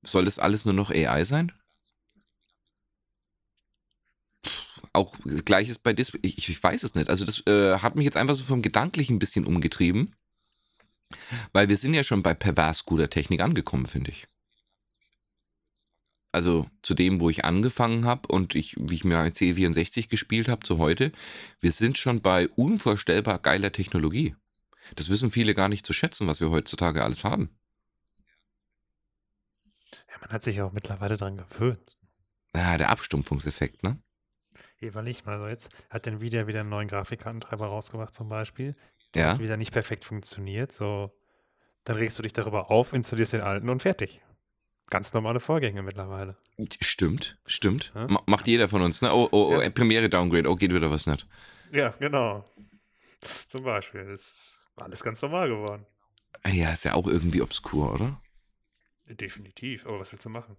[0.03, 1.51] Soll das alles nur noch AI sein?
[4.91, 6.19] Auch gleiches bei Display.
[6.23, 7.09] Ich, ich weiß es nicht.
[7.09, 10.15] Also das äh, hat mich jetzt einfach so vom Gedanklichen ein bisschen umgetrieben.
[11.51, 14.27] Weil wir sind ja schon bei pervers guter Technik angekommen, finde ich.
[16.31, 20.49] Also zu dem, wo ich angefangen habe und ich, wie ich mir ein C64 gespielt
[20.49, 21.11] habe zu heute,
[21.59, 24.35] wir sind schon bei unvorstellbar geiler Technologie.
[24.95, 27.49] Das wissen viele gar nicht zu schätzen, was wir heutzutage alles haben.
[30.09, 31.97] Ja, man hat sich auch mittlerweile dran gewöhnt.
[32.55, 34.01] Ja, der Abstumpfungseffekt, ne?
[34.79, 35.27] Jeweils nicht.
[35.27, 38.75] Also jetzt hat Nvidia wieder einen neuen Grafikkartentreiber rausgebracht zum Beispiel.
[39.15, 39.39] Ja.
[39.39, 40.71] Wieder nicht perfekt funktioniert.
[40.71, 41.11] So,
[41.83, 44.21] dann regst du dich darüber auf, installierst den alten und fertig.
[44.89, 46.35] Ganz normale Vorgänge mittlerweile.
[46.81, 47.91] Stimmt, stimmt.
[47.95, 48.07] Ja?
[48.07, 49.13] Ma- Macht jeder von uns, ne?
[49.13, 49.69] Oh, oh, oh, Ja.
[49.69, 51.27] Premiere Downgrade, oh, geht wieder was nicht.
[51.71, 52.45] Ja, genau.
[53.47, 54.01] Zum Beispiel.
[54.05, 55.85] Das ist alles ganz normal geworden.
[56.45, 58.21] Ja, ist ja auch irgendwie obskur, oder?
[59.07, 59.85] Definitiv.
[59.85, 60.57] Aber was willst du machen?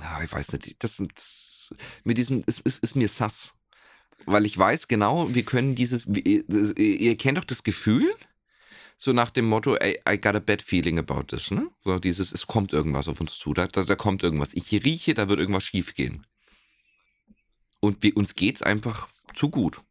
[0.00, 0.82] Ah, ich weiß nicht.
[0.82, 3.54] Das, das mit diesem ist, ist, ist mir sass.
[4.24, 6.06] Weil ich weiß genau, wir können dieses.
[6.06, 8.12] Ihr, kennt doch das Gefühl,
[8.96, 11.70] so nach dem Motto, I, I got a bad feeling about this, ne?
[11.84, 14.54] So dieses, es kommt irgendwas auf uns zu, da, da, da kommt irgendwas.
[14.54, 16.26] Ich rieche, da wird irgendwas schief gehen.
[17.80, 19.82] Und wir, uns geht's einfach zu gut.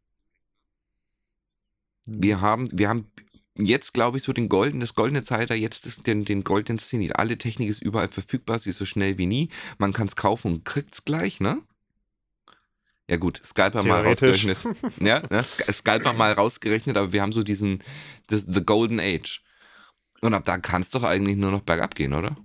[2.06, 3.10] Wir haben, wir haben
[3.56, 7.16] jetzt, glaube ich, so den golden, das goldene Zeitalter, jetzt ist den, den goldenen Zenit.
[7.16, 9.50] Alle Technik ist überall verfügbar, sie ist so schnell wie nie.
[9.78, 11.62] Man kann es kaufen und kriegt es gleich, ne?
[13.08, 14.58] Ja gut, Scalper mal rausgerechnet.
[15.00, 15.40] ja, ne?
[15.42, 17.82] Sc- Scalper mal rausgerechnet, aber wir haben so diesen,
[18.26, 19.42] das, the golden age.
[20.22, 22.36] Und ab da kann es doch eigentlich nur noch bergab gehen, oder?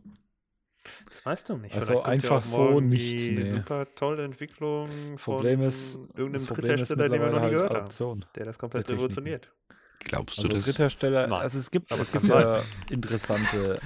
[1.10, 1.76] Das weißt du nicht.
[1.76, 3.50] Also ja einfach auch so nicht, Die nee.
[3.52, 7.70] super tolle Entwicklung Das Problem von ist, irgendeinem Dritthersteller, den wir noch nie halt gehört
[7.74, 7.80] haben.
[7.82, 8.26] Adaption.
[8.36, 9.52] Der das komplett der revolutioniert.
[10.00, 10.64] Glaubst du Also das?
[10.66, 11.42] Dritthersteller, Nein.
[11.42, 13.80] also es gibt, Aber es gibt ja interessante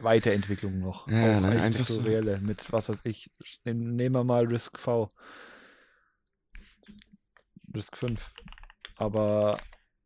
[0.00, 1.08] Weiterentwicklungen noch.
[1.08, 2.00] Ja, auch ne, einfach so.
[2.02, 3.30] mit was weiß ich.
[3.64, 5.10] Nehmen wir mal Risk V.
[7.74, 8.30] Risk 5.
[8.96, 9.58] Aber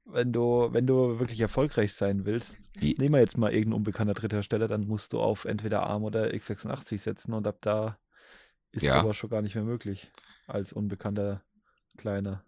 [0.04, 4.14] wenn du, wenn du wirklich erfolgreich sein willst, Wie- nehmen wir jetzt mal irgendein unbekannter
[4.14, 7.98] Dritthersteller, dann musst du auf entweder ARM oder x86 setzen und ab da
[8.72, 9.00] ist Ja.
[9.00, 10.10] sowas schon gar nicht mehr möglich
[10.46, 11.42] als unbekannter
[11.96, 12.44] kleiner.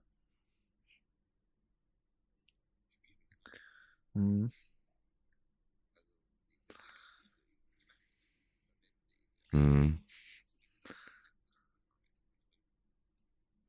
[9.52, 9.60] Mhm.
[9.60, 10.04] Hm.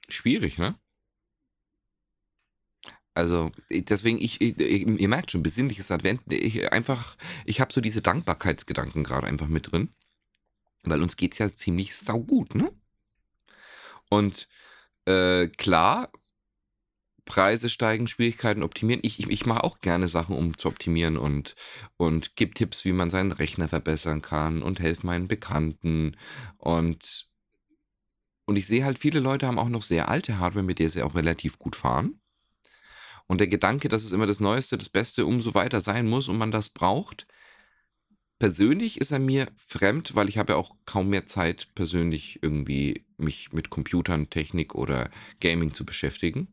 [0.09, 0.75] Schwierig, ne?
[3.13, 6.21] Also, deswegen, ich, ich, ihr merkt schon, besinnliches Advent.
[6.31, 9.89] Ich einfach, ich habe so diese Dankbarkeitsgedanken gerade einfach mit drin.
[10.83, 12.71] Weil uns geht's ja ziemlich saugut, ne?
[14.09, 14.47] Und
[15.05, 16.11] äh, klar,
[17.31, 18.99] Preise steigen, Schwierigkeiten optimieren.
[19.05, 21.55] Ich, ich, ich mache auch gerne Sachen, um zu optimieren und,
[21.95, 26.17] und gebe Tipps, wie man seinen Rechner verbessern kann und helfe meinen Bekannten.
[26.57, 27.29] Und,
[28.43, 31.03] und ich sehe halt, viele Leute haben auch noch sehr alte Hardware, mit der sie
[31.03, 32.19] auch relativ gut fahren.
[33.27, 36.37] Und der Gedanke, dass es immer das Neueste, das Beste umso weiter sein muss und
[36.37, 37.27] man das braucht,
[38.39, 43.05] persönlich ist er mir fremd, weil ich habe ja auch kaum mehr Zeit, persönlich irgendwie
[43.15, 46.49] mich mit Computern, Technik oder Gaming zu beschäftigen.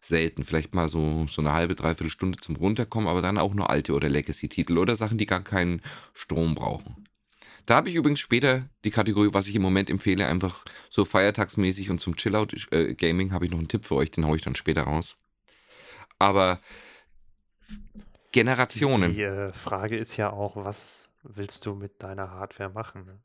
[0.00, 3.68] Selten, vielleicht mal so, so eine halbe, dreiviertel Stunde zum Runterkommen, aber dann auch nur
[3.68, 5.82] alte oder Legacy-Titel oder Sachen, die gar keinen
[6.14, 7.06] Strom brauchen.
[7.66, 11.90] Da habe ich übrigens später die Kategorie, was ich im Moment empfehle, einfach so feiertagsmäßig
[11.90, 14.82] und zum Chillout-Gaming habe ich noch einen Tipp für euch, den haue ich dann später
[14.82, 15.16] raus.
[16.18, 16.60] Aber
[18.32, 19.14] Generationen.
[19.14, 23.04] Die äh, Frage ist ja auch, was willst du mit deiner Hardware machen?
[23.04, 23.20] Ne?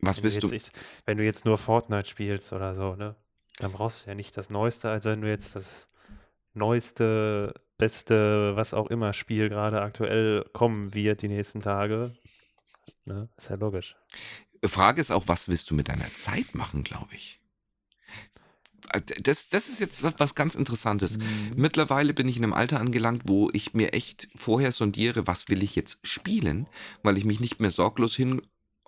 [0.00, 0.48] Was Wenn bist du?
[0.48, 0.72] jetzt,
[1.06, 3.16] wenn du jetzt nur Fortnite spielst oder so, ne?
[3.58, 5.88] Dann brauchst du ja nicht das Neueste, als wenn du jetzt das
[6.54, 12.14] neueste, beste, was auch immer Spiel gerade aktuell kommen wird die nächsten Tage.
[13.04, 13.28] Ne?
[13.36, 13.96] Ist ja logisch.
[14.64, 17.40] Frage ist auch, was willst du mit deiner Zeit machen, glaube ich.
[18.92, 21.18] Äh, Das, das ist jetzt was, was ganz Interessantes.
[21.18, 21.52] Mhm.
[21.56, 25.62] Mittlerweile bin ich in einem Alter angelangt, wo ich mir echt vorher sondiere, was will
[25.62, 26.66] ich jetzt spielen,
[27.02, 28.14] weil ich mich nicht mehr sorglos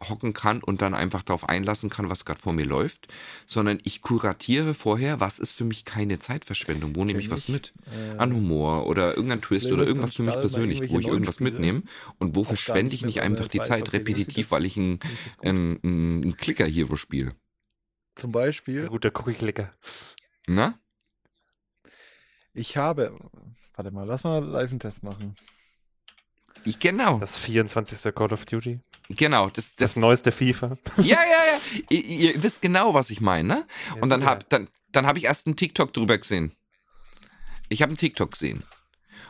[0.01, 3.09] hinhocken kann und dann einfach darauf einlassen kann, was gerade vor mir läuft,
[3.47, 7.73] sondern ich kuratiere vorher, was ist für mich keine Zeitverschwendung, wo nehme ich was mit?
[7.93, 11.83] Äh, An Humor oder irgendein Twist oder irgendwas für mich persönlich, wo ich irgendwas mitnehme
[12.19, 15.39] und wo verschwende ich nicht einfach die Zeit repetitiv, das weil ich ein, nicht ist
[15.39, 15.47] gut.
[15.47, 17.35] ein, ein, ein Clicker-Hero spiele.
[18.15, 19.71] Zum Ein Beispiel, guter Cookie-Clicker.
[20.47, 20.79] Na?
[22.53, 23.15] ich habe,
[23.75, 25.37] warte mal, lass mal live einen Test machen.
[26.65, 28.13] Ich, genau, Das 24.
[28.15, 28.81] Call of Duty.
[29.17, 29.51] Genau.
[29.51, 30.77] Das, Das, das, neueste FIFA.
[30.97, 31.81] ja, ja, ja.
[31.91, 33.67] Ihr, ihr wisst genau, was ich meine, ne?
[34.01, 36.53] Und dann habe dann, dann hab ich erst einen TikTok drüber gesehen.
[37.69, 38.65] Ich habe einen TikTok gesehen.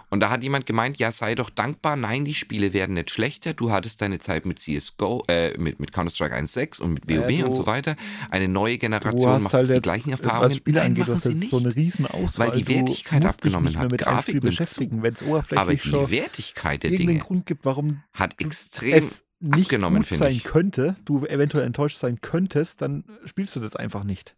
[0.09, 3.55] Und da hat jemand gemeint, ja, sei doch dankbar, nein, die Spiele werden nicht schlechter.
[3.55, 7.38] Du hattest deine Zeit mit CSGO, äh, mit, mit Counter-Strike 1.6 und mit Ja, WoW
[7.38, 7.96] du- und so weiter.
[8.31, 10.57] Eine neue Generation macht halt die jetzt, gleichen was Erfahrungen.
[10.57, 11.50] Spiele Nein, angeht, sie jetzt nicht.
[11.50, 12.48] so eine riesen Auswahl.
[12.48, 13.90] Weil die Wertigkeit abgenommen hat.
[13.90, 18.03] mit Grafik beschäftigen, wenn es Aber oberflächlich die schon Wertigkeit der Dinge Grund gibt, warum
[18.12, 19.09] hat extrem
[19.40, 20.44] nicht abgenommen, gut sein ich.
[20.44, 24.37] könnte, du eventuell enttäuscht sein könntest, dann spielst du das einfach nicht.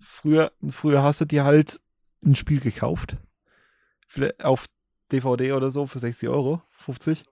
[0.00, 1.80] Früher, früher hast du dir halt
[2.24, 3.16] ein Spiel gekauft,
[4.42, 4.66] auf
[5.12, 7.24] DVD oder so für 60 Euro, 50.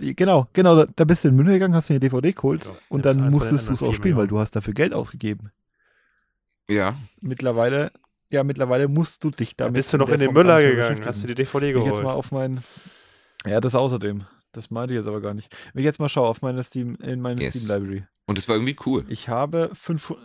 [0.00, 2.32] Die, genau, genau, da, da bist du in den Müll gegangen, hast dir eine DVD
[2.32, 5.50] geholt Ja, und dann musstest du es auch spielen, weil du hast dafür Geld ausgegeben.
[6.68, 7.92] Ja, Mittlerweile,
[8.30, 11.22] ja, mittlerweile musst du dich Da damit bist du noch in den Müller gegangen, hast
[11.22, 12.16] du die DVD Wenn ich jetzt mal geholt.
[12.18, 12.60] auf mein.
[13.46, 14.24] Ja, das außerdem.
[14.52, 15.54] Das meinte ich jetzt aber gar nicht.
[15.72, 17.54] Wenn ich jetzt mal schaue auf meine Steam, in meine Yes.
[17.54, 18.04] Steam Library.
[18.26, 19.04] und es war irgendwie cool.
[19.08, 20.22] Ich habe 500.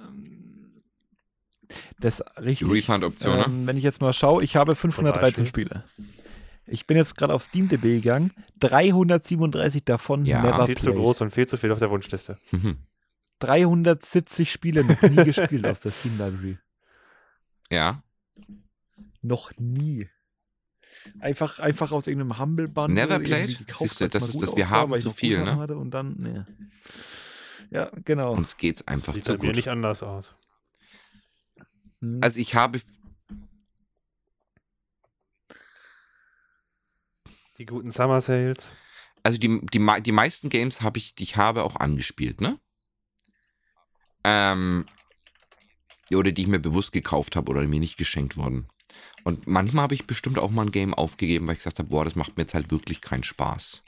[1.99, 2.67] Das richtig.
[2.67, 3.45] Die Refund-Option, ne?
[3.45, 5.83] ähm, Wenn ich jetzt mal schaue, ich habe 513 Spiele.
[6.67, 8.31] Ich bin jetzt gerade auf SteamDB gegangen.
[8.59, 10.95] 337 davon Ja, never Viel zu played.
[10.97, 12.37] groß und viel zu viel auf der Wunschliste.
[12.51, 12.77] Mhm.
[13.39, 16.57] 370 Spiele noch nie gespielt aus der Steam Library.
[17.71, 18.03] Ja.
[19.21, 20.07] Noch nie.
[21.19, 22.93] Einfach, einfach aus irgendeinem Humble Bundle.
[22.93, 23.57] Never irgendwie played?
[23.59, 25.55] gekauft, Siehste, das ist das, wir aussah, haben weil ich zu viel, ne?
[25.57, 26.41] Hatte und dann, nee.
[27.71, 28.33] Ja, genau.
[28.33, 29.55] Uns geht's einfach Sieht zu mir gut.
[29.55, 30.35] nicht anders aus.
[32.01, 32.19] Hm.
[32.21, 32.81] Also ich habe
[37.57, 38.73] Die guten Summer Sales.
[39.23, 42.59] also die, die, die meisten Games habe ich, die ich habe, auch angespielt, ne?
[44.23, 44.85] Ähm,
[46.13, 48.67] oder die ich mir bewusst gekauft habe oder mir nicht geschenkt wurden.
[49.23, 52.03] Und manchmal habe ich bestimmt auch mal ein Game aufgegeben, weil ich gesagt habe, boah,
[52.03, 53.83] das macht mir jetzt halt wirklich keinen Spaß.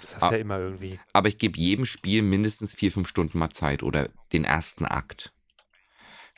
[0.00, 0.28] Das hast Ah.
[0.28, 1.00] du ja immer irgendwie.
[1.12, 5.32] Aber ich gebe jedem Spiel mindestens vier, fünf Stunden mal Zeit oder den ersten Akt.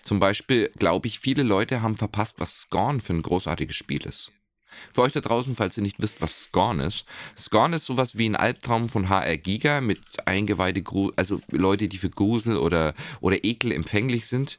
[0.03, 4.33] Zum Beispiel glaube ich, viele Leute haben verpasst, was Scorn für ein großartiges Spiel ist.
[4.93, 7.07] Für euch da draußen, falls ihr nicht wisst, was Scorn ist.
[7.37, 11.99] Scorn ist sowas wie ein Albtraum von HR Giga mit Eingeweide, Gru- also Leute, die
[11.99, 14.59] für Grusel oder, oder Ekel empfänglich sind,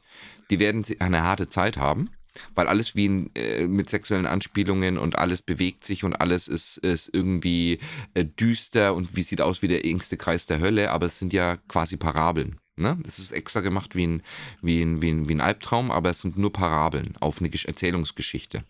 [0.50, 2.10] die werden eine harte Zeit haben,
[2.54, 6.78] weil alles wie ein, äh, mit sexuellen Anspielungen und alles bewegt sich und alles ist,
[6.78, 7.78] ist irgendwie
[8.14, 11.32] äh, düster und wie sieht aus wie der engste Kreis der Hölle, aber es sind
[11.32, 12.58] ja quasi Parabeln.
[12.80, 12.98] Ne?
[13.06, 14.22] Es ist extra gemacht wie ein,
[14.62, 17.66] wie, ein, wie, ein, wie ein Albtraum, aber es sind nur Parabeln auf eine Gesch
[17.66, 18.64] Erzählungsgeschichte.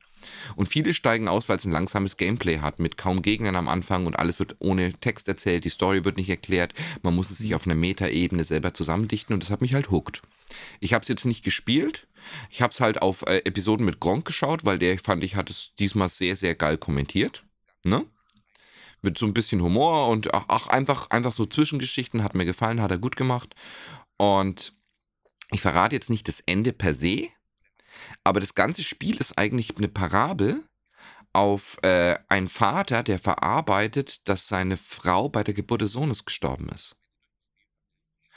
[0.56, 4.06] Und viele steigen aus, weil es ein langsames Gameplay hat, mit kaum Gegnern am Anfang
[4.06, 7.54] und alles wird ohne Text erzählt, die Story wird nicht erklärt, man muss es sich
[7.54, 10.22] auf einer Metaebene selber zusammendichten und das hat mich halt hooked.
[10.80, 12.06] Ich habe es jetzt nicht gespielt,
[12.50, 15.50] ich habe es halt auf äh, Episoden mit Gronk geschaut, weil der, fand ich, hat
[15.50, 17.44] es diesmal sehr, sehr geil kommentiert.
[17.82, 18.04] Ne?
[19.02, 22.90] Mit so ein bisschen Humor und ach, einfach, einfach so Zwischengeschichten, hat mir gefallen, hat
[22.90, 23.54] er gut gemacht.
[24.16, 24.74] Und
[25.52, 27.28] ich verrate jetzt nicht das Ende per se,
[28.24, 30.62] aber das ganze Spiel ist eigentlich eine Parabel
[31.32, 36.68] auf äh, einen Vater, der verarbeitet, dass seine Frau bei der Geburt des Sohnes gestorben
[36.68, 36.96] ist.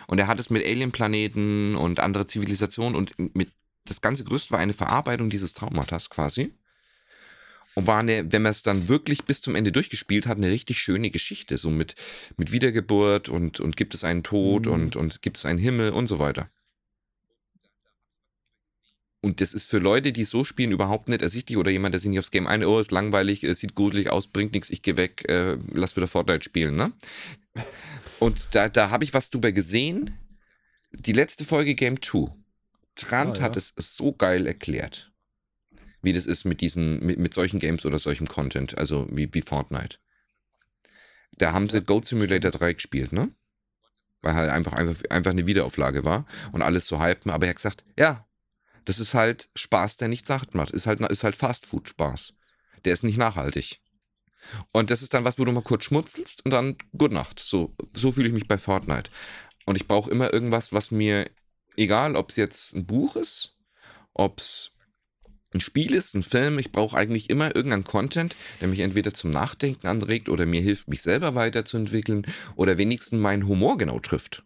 [0.08, 3.52] Und er hat es mit Alien-Planeten und andere Zivilisationen und mit
[3.86, 6.54] das ganze Gerüst war eine Verarbeitung dieses Traumatas quasi.
[7.76, 10.80] Und war eine, wenn man es dann wirklich bis zum Ende durchgespielt hat, eine richtig
[10.80, 11.58] schöne Geschichte.
[11.58, 11.96] So mit,
[12.38, 14.72] mit Wiedergeburt und, und gibt es einen Tod Mhm.
[14.72, 16.48] und, und gibt es einen Himmel und so weiter.
[19.22, 21.58] Und das ist für Leute, die so spielen, überhaupt nicht ersichtlich.
[21.58, 24.54] Oder jemand, der sich nicht aufs Game ein, oh, ist langweilig, sieht gruselig aus, bringt
[24.54, 26.92] nichts, ich gehe weg, äh, lass wieder Fortnite spielen, ne?
[28.20, 30.18] Und da, da habe ich was drüber gesehen.
[30.92, 32.28] Die letzte Folge Game 2.
[32.96, 33.46] Trant Ah, ja.
[33.46, 35.12] hat es so geil erklärt,
[36.04, 39.42] wie das ist mit diesen, mit, mit solchen Games oder solchem Content, also wie, wie
[39.42, 39.98] Fortnite.
[41.38, 43.32] Da haben sie Goat Simulator 3 gespielt, ne?
[44.22, 47.32] Weil halt einfach, einfach, einfach eine Wiederauflage war und alles so hypen.
[47.32, 48.28] Aber er hat gesagt, ja,
[48.86, 50.72] das ist halt Spaß, der nicht satt macht.
[50.72, 52.34] Ist halt, ist halt Fastfood-Spaß.
[52.86, 53.82] Der ist nicht nachhaltig.
[54.72, 57.40] Und das ist dann was, wo du mal kurz schmutzelst und dann Good Nacht.
[57.40, 59.10] So, so fühle ich mich bei Fortnite.
[59.66, 61.30] Und ich brauche immer irgendwas, was mir,
[61.78, 63.58] egal ob es jetzt ein Buch ist,
[64.14, 64.73] ob es
[65.54, 69.32] ein Spiel ist, ein Film, ich brauche eigentlich immer irgendeinen Content, der mich entweder zum
[69.32, 74.44] Nachdenken anregt oder mir hilft, mich selber weiterzuentwickeln oder wenigstens meinen Humor genau trifft.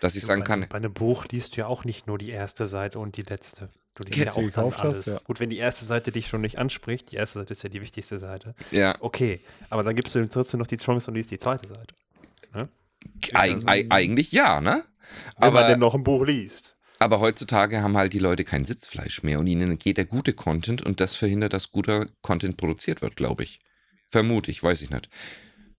[0.00, 2.30] Dass ich sagen bei, kann, Bei einem Buch liest du ja auch nicht nur die
[2.30, 3.70] erste Seite und die letzte.
[3.94, 4.98] Du liest Ja, ja, die auch gekauft alles.
[4.98, 5.18] hast, ja.
[5.24, 7.80] Gut, wenn die erste Seite dich schon nicht anspricht, die erste Seite ist ja die
[7.82, 8.54] wichtigste Seite.
[8.70, 11.94] ja, Okay, aber dann gibst du trotzdem noch die Chance und liest die zweite Seite.
[13.34, 14.84] eig, eig, eigentlich ja, ne?
[15.38, 16.71] Wenn man Aber, denn noch ein Buch liest.
[17.02, 20.82] Aber heutzutage haben halt die Leute kein Sitzfleisch mehr und ihnen geht der gute Content
[20.82, 23.60] und das verhindert, dass guter Content produziert wird, glaube ich.
[24.10, 25.08] Vermute ich, weiß ich nicht.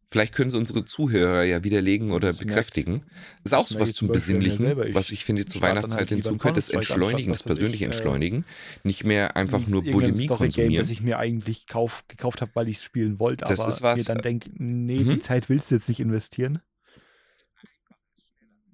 [0.10, 3.04] Vielleicht können sie unsere Zuhörer ja widerlegen oder Das merkt- bekräftigen.
[3.44, 4.80] ist auch was zum Besinnlichen.
[4.88, 8.46] Ich was ich finde zur Weihnachtszeit halt das Counter-Strike Entschleunigen, das persönliche ich, äh, Entschleunigen.
[8.84, 10.76] Nicht mehr einfach nur Bulimie konsumieren.
[10.76, 13.82] das ich mir eigentlich kauf, gekauft habe, weil ich es spielen wollte, Das aber ist
[13.82, 15.10] was, mir dann äh, denke, nee, mhm.
[15.10, 16.60] die Zeit willst du jetzt nicht investieren.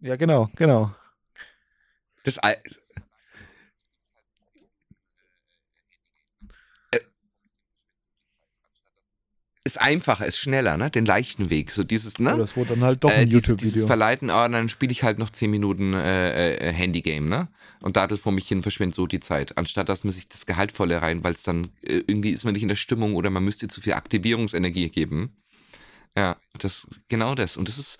[0.01, 0.93] Ja, genau, genau.
[2.23, 2.57] Das Al
[6.91, 6.99] Äh,
[9.63, 10.89] ist einfacher, ist schneller, ne?
[10.89, 11.71] Den leichten Weg.
[11.71, 12.31] So dieses, ne?
[12.31, 13.87] Aber das wurde dann halt doch äh, ein dieses, dieses YouTube-Video.
[13.87, 17.47] Verleiten, ah, dann spiele ich halt noch 10 Minuten äh, äh, Handygame, ne?
[17.81, 19.57] Und dadel vor mich hin verschwindet so die Zeit.
[19.57, 22.63] Anstatt dass man sich das Gehaltvolle rein, weil es dann äh, irgendwie ist man nicht
[22.63, 25.35] in der Stimmung oder man müsste zu viel Aktivierungsenergie geben.
[26.15, 27.55] Ja, das genau das.
[27.55, 27.97] Und das ist,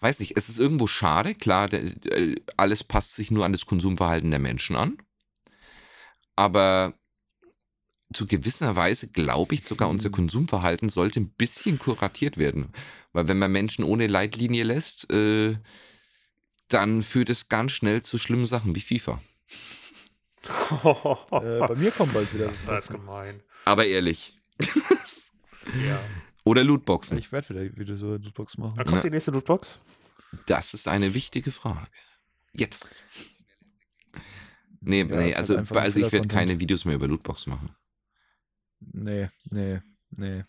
[0.00, 1.34] weiß nicht, es ist irgendwo schade.
[1.34, 4.98] Klar, der, äh, alles passt sich nur an das Konsumverhalten der Menschen an.
[6.36, 6.94] Aber
[8.12, 12.72] zu gewisser Weise glaube ich sogar, unser Konsumverhalten sollte ein bisschen kuratiert werden.
[13.12, 15.56] Weil wenn man Menschen ohne Leitlinie lässt, äh,
[16.68, 19.20] dann führt es ganz schnell zu schlimmen Sachen wie FIFA.
[20.42, 22.96] Äh, bei mir kommen bald wieder das Lootboxen.
[22.96, 23.42] gemein.
[23.64, 24.38] Aber ehrlich.
[25.86, 26.00] Ja.
[26.44, 27.18] Oder Lootboxen.
[27.18, 28.72] Ich werde wieder, wieder so eine Lootbox machen.
[28.76, 29.02] Wann kommt Ja.
[29.02, 29.78] die nächste Lootbox?
[30.46, 31.86] Das ist eine wichtige Frage.
[32.52, 33.04] Jetzt.
[34.80, 37.74] Nee, Ja, nee, also, also ich werde keine Videos mehr über Lootbox machen.
[38.80, 40.44] Nee, nee, nee.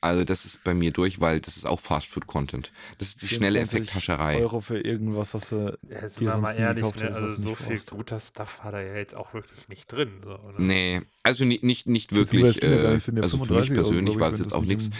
[0.00, 2.72] Also das ist bei mir durch, weil das ist auch Fastfood-Content.
[2.98, 4.38] Das ist die schnelle 24 Effekthascherei.
[4.40, 5.78] Euro für irgendwas, was du.
[5.88, 7.08] Ja, wir sonst mal ehrlich, gekauft ne?
[7.08, 7.90] hast, also so viel brauchst.
[7.90, 10.20] guter Stuff hat er ja jetzt auch wirklich nicht drin.
[10.24, 10.58] So, oder?
[10.60, 12.62] Nee, also nicht, nicht, nicht wirklich.
[12.64, 14.90] Äh, also für mich 35 Euro, persönlich glaub war es jetzt auch nichts.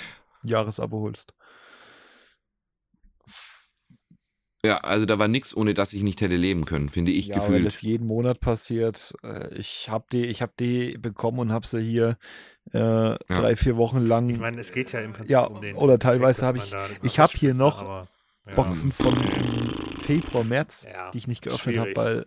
[0.44, 1.34] Jahresabo holst.
[4.64, 7.42] Ja, also da war nichts, ohne dass ich nicht hätte leben können, finde ich ja,
[7.50, 7.90] weil das gefühlt.
[7.92, 9.12] jeden Monat passiert.
[9.24, 12.16] Äh, Ich habe die, ich habe die bekommen und habe sie hier
[12.72, 15.74] äh, drei, vier Wochen lang Ich meine, es geht ja im Prinzip Ja, um den.
[15.74, 18.08] oder teilweise habe ich- ich habe hier noch aber,
[18.46, 18.54] ja.
[18.54, 19.16] Boxen von
[20.02, 22.24] Februar, März, Ja, die ich nicht geöffnet habe, weil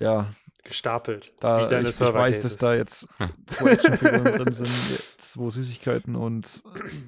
[0.00, 1.32] ja, Gestapelt.
[1.40, 3.08] da wie deine ich, ich weiß, dass da jetzt
[3.46, 4.70] zwei Actionfiguren drin sind,
[5.18, 6.62] zwei Süßigkeiten und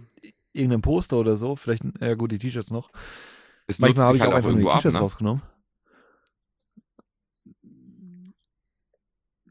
[0.52, 1.54] irgendein Poster oder so.
[1.54, 2.90] Vielleicht, ja gut, die T-Shirts noch.
[3.66, 5.00] Es Manchmal nutzt habe sich ich halt auch einfach nur die T-Shirts ne?
[5.00, 5.42] rausgenommen.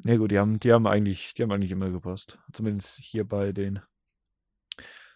[0.06, 2.40] Ja gut, die haben, die haben eigentlich, die haben eigentlich immer gepasst.
[2.52, 3.82] Zumindest hier bei den.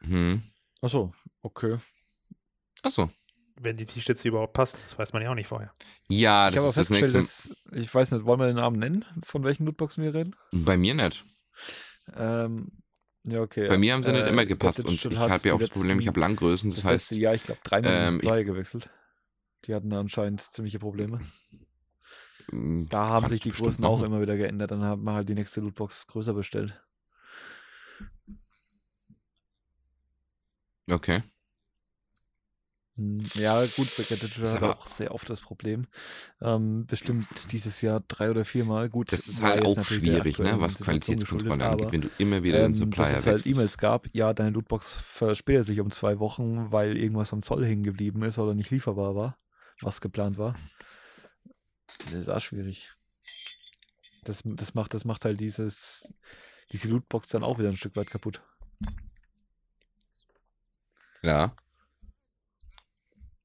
[0.02, 0.44] Hm.
[0.82, 1.78] Achso, okay.
[2.84, 3.10] Achso.
[3.60, 5.72] Wenn die T-Shirts überhaupt passen, das weiß man ja auch nicht vorher.
[6.10, 7.56] Ja, ich das habe auch ist das festgestellt, nächste.
[7.72, 10.36] dass, ich weiß nicht, wollen wir den Namen nennen, von welchen Lootboxen wir reden?
[10.52, 11.26] Bei mir nicht.
[12.16, 12.72] Ähm,
[13.26, 13.68] ja, okay.
[13.68, 15.70] Bei mir haben sie nicht Äh, immer der gepasst und ich habe ja auch das
[15.70, 18.90] Problem, ich habe Langgrößen, das, Das, heißt, letzte Jahr, ich glaube, dreimal ähm, Supply gewechselt.
[19.66, 21.20] Die hatten da anscheinend ziemliche Probleme.
[22.54, 24.72] ähm, Da haben sich die Größen auch immer wieder geändert.
[24.72, 26.80] Dann haben wir halt die nächste Lootbox größer bestellt.
[30.90, 31.24] Okay.
[32.98, 35.86] Hm, Ja, gut, Ist hat aber- auch sehr oft das Problem.
[36.42, 38.90] Ähm, bestimmt dieses Jahr drei oder viermal.
[38.90, 42.66] Gut, Das ist halt auch schwierig, ne, was Qualitätskontrolle angeht, wenn du immer wieder den
[42.68, 43.46] ähm, Supplier dass es halt.
[43.46, 47.84] E-Mails gab, ja, deine Lootbox verspätet sich um zwei Wochen, weil irgendwas am Zoll hängen
[47.84, 49.38] geblieben ist oder nicht lieferbar war,
[49.82, 50.56] was geplant war.
[52.06, 52.90] Das ist auch schwierig.
[54.24, 56.14] Das, das, macht, das macht halt dieses,
[56.72, 58.42] diese Lootbox dann auch wieder ein Stück weit kaputt.
[61.24, 61.56] Ja,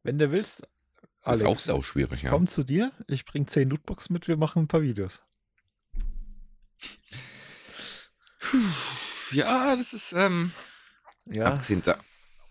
[0.03, 0.69] Wenn du willst, ist
[1.25, 2.31] auch Alex, sau schwierig, ja.
[2.31, 5.23] komm zu dir, ich bring zehn Lootboxen mit, wir machen ein paar Videos.
[9.31, 10.53] Ja, das ist ähm,
[11.27, 11.83] Ja, ab 10.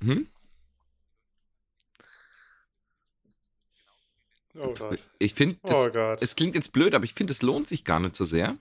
[0.02, 0.28] Hm?
[4.56, 5.04] Oh Gott.
[5.20, 8.16] Ich finde, Oh es klingt jetzt blöd, aber ich finde, es lohnt sich gar nicht
[8.16, 8.58] so sehr.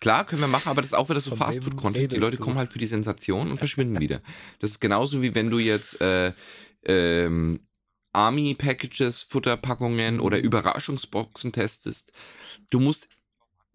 [0.00, 2.12] Klar, können wir machen, aber das ist auch wieder so Fastfood-Content.
[2.12, 2.42] Die Leute du?
[2.42, 4.20] kommen halt für die Sensation und verschwinden wieder.
[4.58, 6.32] Das ist genauso wie wenn du jetzt äh,
[6.86, 7.60] ähm,
[8.12, 10.38] Army-Packages, Futterpackungen oder.
[10.42, 12.12] Überraschungsboxen testest.
[12.70, 13.08] Du musst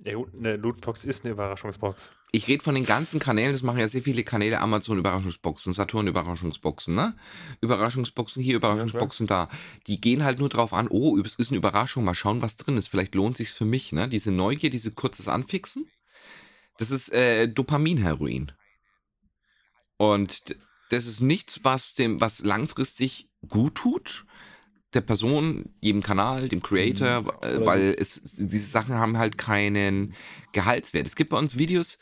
[0.04, 2.14] Ja gut, eine Lootbox ist eine Überraschungsbox.
[2.32, 6.08] ich rede von den ganzen Kanälen, das machen ja sehr viele Kanäle, Amazon Überraschungsboxen, Saturn
[6.08, 7.16] Überraschungsboxen, ne?
[7.60, 9.50] Überraschungsboxen hier, Überraschungsboxen da.
[9.88, 12.78] Die gehen halt nur drauf an, oh, es ist eine Überraschung, mal schauen, was drin
[12.78, 12.88] ist.
[12.88, 14.08] Vielleicht lohnt sich's für mich, ne?
[14.08, 15.90] Diese Neugier, diese kurzes Anfixen,
[16.78, 18.54] das ist äh, Dopaminheroin.
[19.98, 20.56] Und
[20.90, 24.26] das ist nichts, was dem, was langfristig gut tut.
[24.94, 27.30] Der Person, jedem Kanal, dem Creator, Mhm.
[27.42, 30.14] äh, weil es, diese Sachen haben halt keinen
[30.52, 31.06] Gehaltswert.
[31.06, 32.00] Es gibt bei uns Videos,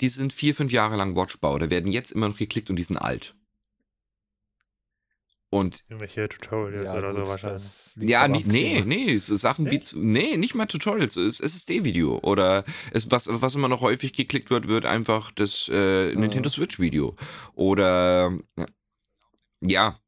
[0.00, 2.82] die sind vier, fünf Jahre lang watchbar oder werden jetzt immer noch geklickt und die
[2.82, 3.34] sind alt.
[5.52, 7.62] Und Irgendwelche Tutorials ja, oder so wahrscheinlich.
[7.98, 8.86] ja, nee, Thema.
[8.86, 9.80] nee, so Sachen wie, Nee?
[9.82, 14.14] zu- nee, nicht mal Tutorials, es ist SSD-Video oder es, was, was immer noch häufig
[14.14, 17.16] geklickt wird, wird einfach das äh, Nintendo Switch-Video
[17.52, 18.32] oder,
[19.60, 19.98] ja,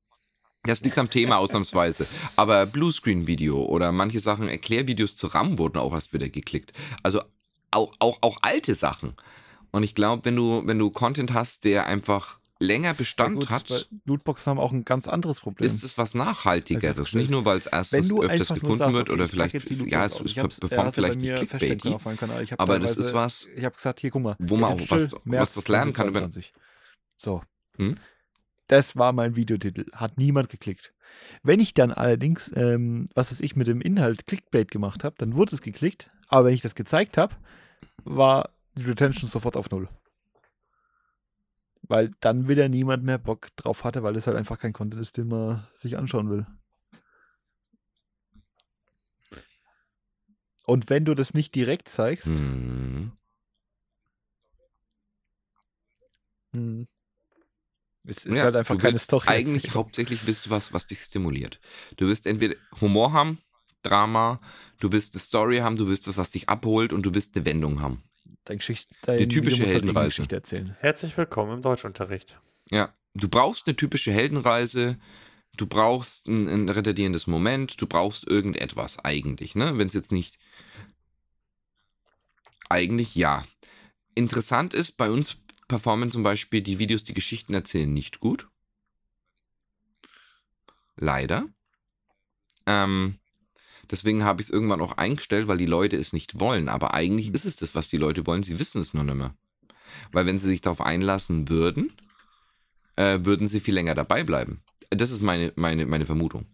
[0.62, 5.92] das liegt am Thema ausnahmsweise, aber Bluescreen-Video oder manche Sachen, Erklärvideos zu RAM wurden auch
[5.92, 7.20] erst wieder geklickt, also
[7.70, 9.12] auch, auch, auch alte Sachen
[9.72, 13.50] und ich glaube, wenn du, wenn du Content hast, der einfach länger Ja, Bestand gut,
[13.50, 15.66] hat, Lootboxen haben auch ein ganz anderes Problem.
[15.66, 17.14] ist es was Nachhaltigeres.
[17.14, 20.48] Nicht nur, weil es erstens öfters gefunden sagst, wird okay, oder vielleicht, ja, es, er
[20.48, 21.96] performt vielleicht nicht clickbaity.
[22.58, 24.36] Aber das ist was, Ich habe gesagt, hier, guck mal.
[24.38, 26.08] wo man auch was, was das lernen kann.
[26.08, 26.52] Über, 2022.
[27.16, 27.42] So.
[27.76, 27.94] Hm?
[28.68, 29.84] Das war mein Videotitel.
[29.92, 30.94] Hat niemand geklickt.
[31.42, 35.34] Wenn ich dann allerdings, ähm, was weiß ich, mit dem Inhalt Clickbait gemacht habe, dann
[35.34, 36.10] wurde es geklickt.
[36.28, 37.36] Aber wenn ich das gezeigt habe,
[38.04, 39.88] war die Retention sofort auf Null.
[41.86, 45.16] Weil dann wieder niemand mehr Bock drauf hatte, weil es halt einfach kein Content ist,
[45.16, 46.46] den man sich anschauen will.
[50.66, 53.12] Und wenn du das nicht direkt zeigst, hm,
[56.52, 56.86] hm,
[58.06, 59.24] es ist ja, halt einfach keine Story.
[59.26, 59.74] Eigentlich erzählen.
[59.74, 61.58] hauptsächlich willst du was, was dich stimuliert.
[61.96, 63.38] Du wirst entweder Humor haben,
[63.82, 64.40] Drama,
[64.78, 67.46] du willst eine Story haben, du willst das, was dich abholt und du willst eine
[67.46, 67.98] Wendung haben.
[68.44, 70.08] Dein Geschichte, dein Die typische halt Heldenreise.
[70.08, 70.76] Geschichte erzählen.
[70.80, 72.38] Herzlich willkommen im Deutschunterricht.
[72.70, 74.98] Ja, du brauchst eine typische Heldenreise,
[75.56, 79.78] du brauchst ein, ein retardierendes Moment, du brauchst irgendetwas eigentlich, ne?
[79.78, 80.38] Wenn es jetzt nicht.
[82.68, 83.46] Eigentlich ja.
[84.14, 88.48] Interessant ist, bei uns performen zum Beispiel die Videos, die Geschichten erzählen, nicht gut.
[90.96, 91.46] Leider.
[92.66, 93.18] Ähm,
[93.90, 96.68] deswegen habe ich es irgendwann auch eingestellt, weil die Leute es nicht wollen.
[96.68, 98.42] Aber eigentlich ist es das, was die Leute wollen.
[98.42, 99.34] Sie wissen es nur nicht mehr.
[100.12, 101.92] Weil wenn sie sich darauf einlassen würden,
[102.96, 104.62] äh, würden sie viel länger dabei bleiben.
[104.90, 106.46] Das ist meine, meine, meine Vermutung.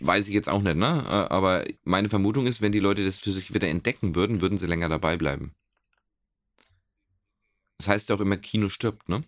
[0.00, 1.04] Weiß ich jetzt auch nicht, ne?
[1.06, 4.58] Äh, Aber meine Vermutung ist, wenn die Leute das für sich wieder entdecken würden, würden
[4.58, 5.54] sie länger dabei bleiben.
[7.78, 9.24] Das heißt ja auch immer, Kino stirbt, ne?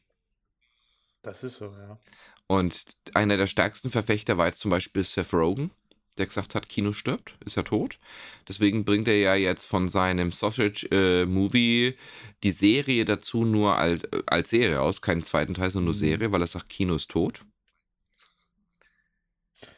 [1.22, 1.98] Das ist so, ja.
[2.48, 2.84] Und
[3.14, 5.70] einer der stärksten Verfechter war jetzt zum Beispiel Seth Rogen,
[6.18, 7.98] der gesagt hat, Kino stirbt, ist ja tot.
[8.48, 11.96] Deswegen bringt er ja jetzt von seinem Sausage-Movie
[12.42, 15.98] die Serie dazu nur als, äh, als Serie aus, keinen zweiten Teil, sondern nur Mhm.
[15.98, 17.44] Serie, weil er sagt, Kino ist tot.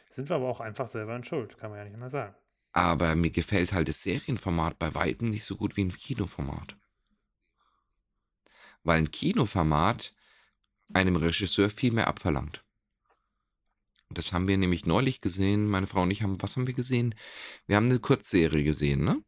[0.09, 2.35] Sind wir aber auch einfach selber in Schuld, kann man ja nicht mehr sagen.
[2.71, 6.77] Aber mir gefällt halt das Serienformat bei Weitem nicht so gut wie ein Kinoformat.
[8.83, 10.13] Weil ein Kinoformat
[10.93, 12.63] einem Regisseur viel mehr abverlangt.
[14.09, 15.67] Das haben wir nämlich neulich gesehen.
[15.67, 17.13] Meine Frau und ich haben, was haben wir gesehen?
[17.67, 19.23] Wir haben eine Kurzserie gesehen, ne?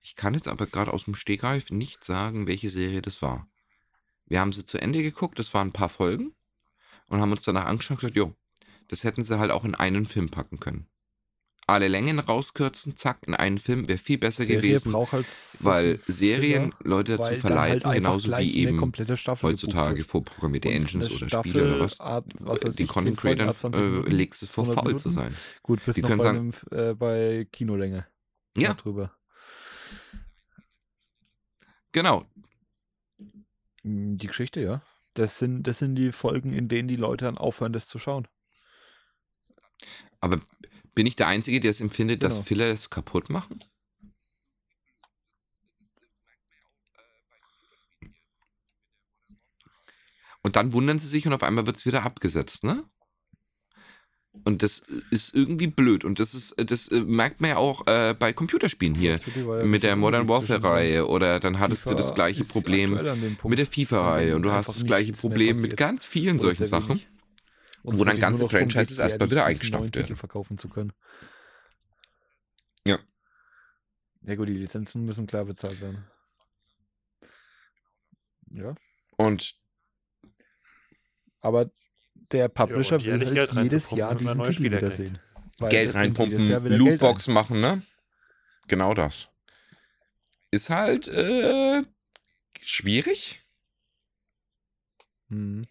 [0.00, 3.48] Ich kann jetzt aber gerade aus dem Stegreif nicht sagen, welche Serie das war.
[4.26, 6.34] Wir haben sie zu Ende geguckt, das waren ein paar Folgen
[7.06, 8.34] und haben uns danach angeschaut und gesagt, jo,
[8.88, 10.88] das hätten sie halt auch in einen Film packen können.
[11.66, 15.26] Alle Längen rauskürzen, zack, in einen Film wäre viel besser Serie gewesen, halt
[15.64, 20.68] weil Serien Filler, Leute dazu verleiten, halt genauso wie eben komplette Staffel gebucht heutzutage vorprogrammierte
[20.70, 22.00] Engines oder Staffel, Spiele oder was.
[22.00, 24.96] Art, was den Content 10 Folgen, Creatern Art 20 äh, legst es vor, 100 faul
[24.98, 25.34] zu sein.
[25.62, 28.06] Gut, bis Die noch können bei, sagen- einem, äh, bei Kinolänge.
[28.58, 28.74] Ja.
[28.74, 29.12] Drüber.
[31.92, 32.24] Genau.
[33.82, 34.82] Mm, Die Geschichte, ja.
[35.14, 38.26] Das sind, das sind die Folgen, in denen die Leute dann aufhören, das zu schauen.
[40.20, 40.40] Aber
[40.94, 42.44] bin ich der Einzige, der es empfindet, dass Genau.
[42.46, 43.58] Filler das kaputt machen?
[50.42, 52.84] Und dann wundern sie sich und auf einmal wird es wieder abgesetzt, ne?
[54.42, 56.04] Und das ist irgendwie blöd.
[56.04, 59.20] Und das ist, das äh, merkt man ja auch äh, bei Computerspielen hier.
[59.36, 62.90] Ja Mit der Modern Warfare-Reihe oder dann hattest du FIFA das gleiche Problem
[63.44, 66.88] mit der FIFA-Reihe und du hast das gleiche Problem mit ganz vielen solchen Sachen.
[66.90, 67.08] wenig.
[67.84, 70.16] Und wo dann ganze Franchises erstmal wieder eingestampft Titel werden.
[70.16, 70.92] verkaufen zu können.
[72.86, 72.98] Ja.
[74.22, 76.04] Ja gut, die Lizenzen müssen klar bezahlt werden.
[78.50, 78.74] Ja.
[79.18, 79.54] Und
[81.42, 81.70] Aber
[82.32, 85.18] der Publisher und will halt Geld jedes Jahr diesen Titel Spieler wiedersehen.
[85.58, 87.82] Weil Geld reinpumpen, wieder Lootbox machen, ne?
[88.66, 89.28] Genau das.
[90.50, 91.82] Ist halt äh,
[92.62, 93.44] schwierig.
[95.28, 95.66] ein.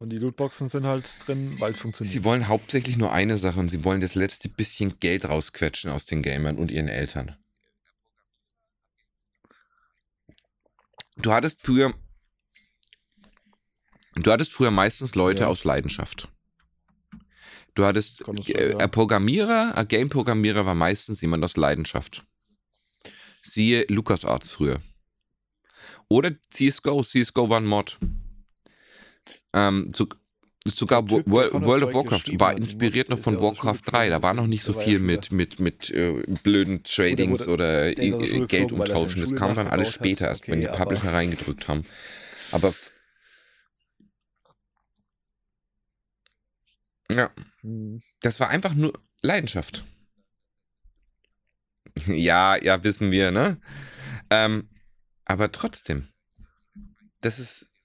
[0.00, 2.12] Und die Lootboxen sind halt drin, weil es funktioniert.
[2.12, 6.06] Sie wollen hauptsächlich nur eine Sache und sie wollen das letzte bisschen Geld rausquetschen aus
[6.06, 7.36] den Gamern und ihren Eltern.
[11.16, 11.94] Du hattest früher.
[14.14, 15.46] Du hattest früher meistens Leute Ja.
[15.48, 16.28] aus Leidenschaft.
[17.74, 22.24] Du hattest äh, ein Programmierer, ein Game-Programmierer war meistens jemand aus Leidenschaft.
[23.42, 24.80] Siehe LucasArts früher.
[26.08, 27.02] Oder CSGO.
[27.02, 27.98] CSGO war ein Mod.
[29.54, 30.08] Ähm, zu,
[30.66, 34.08] sogar Typ, World, World of Warcraft war inspiriert noch von Warcraft 3.
[34.10, 38.46] Da war noch nicht so viel mit, mit, mit äh, blöden Tradings oder der Schule
[38.46, 39.20] Geld umtauschen.
[39.20, 41.82] Das kam dann alles später erst, wenn die Okay, Publisher reingedrückt haben.
[42.52, 42.74] Aber
[47.10, 47.30] ja,
[47.62, 48.02] Mhm.
[48.20, 48.92] das war einfach nur
[49.22, 49.84] Leidenschaft.
[52.06, 53.60] ja, ja, wissen wir, ne?
[54.30, 54.68] Ähm,
[55.24, 56.08] aber trotzdem,
[57.20, 57.77] das ist,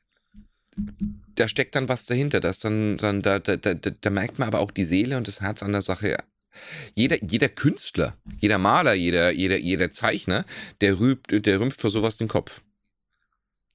[1.35, 2.39] da steckt dann was dahinter.
[2.39, 5.41] Das dann, dann da, da, da, da merkt man aber auch die Seele und das
[5.41, 6.17] Herz an der Sache.
[6.93, 10.45] Jeder, jeder Künstler, jeder Maler, jeder, jeder, jeder Zeichner,
[10.81, 12.61] der rühmt, der rümpft vor sowas den Kopf.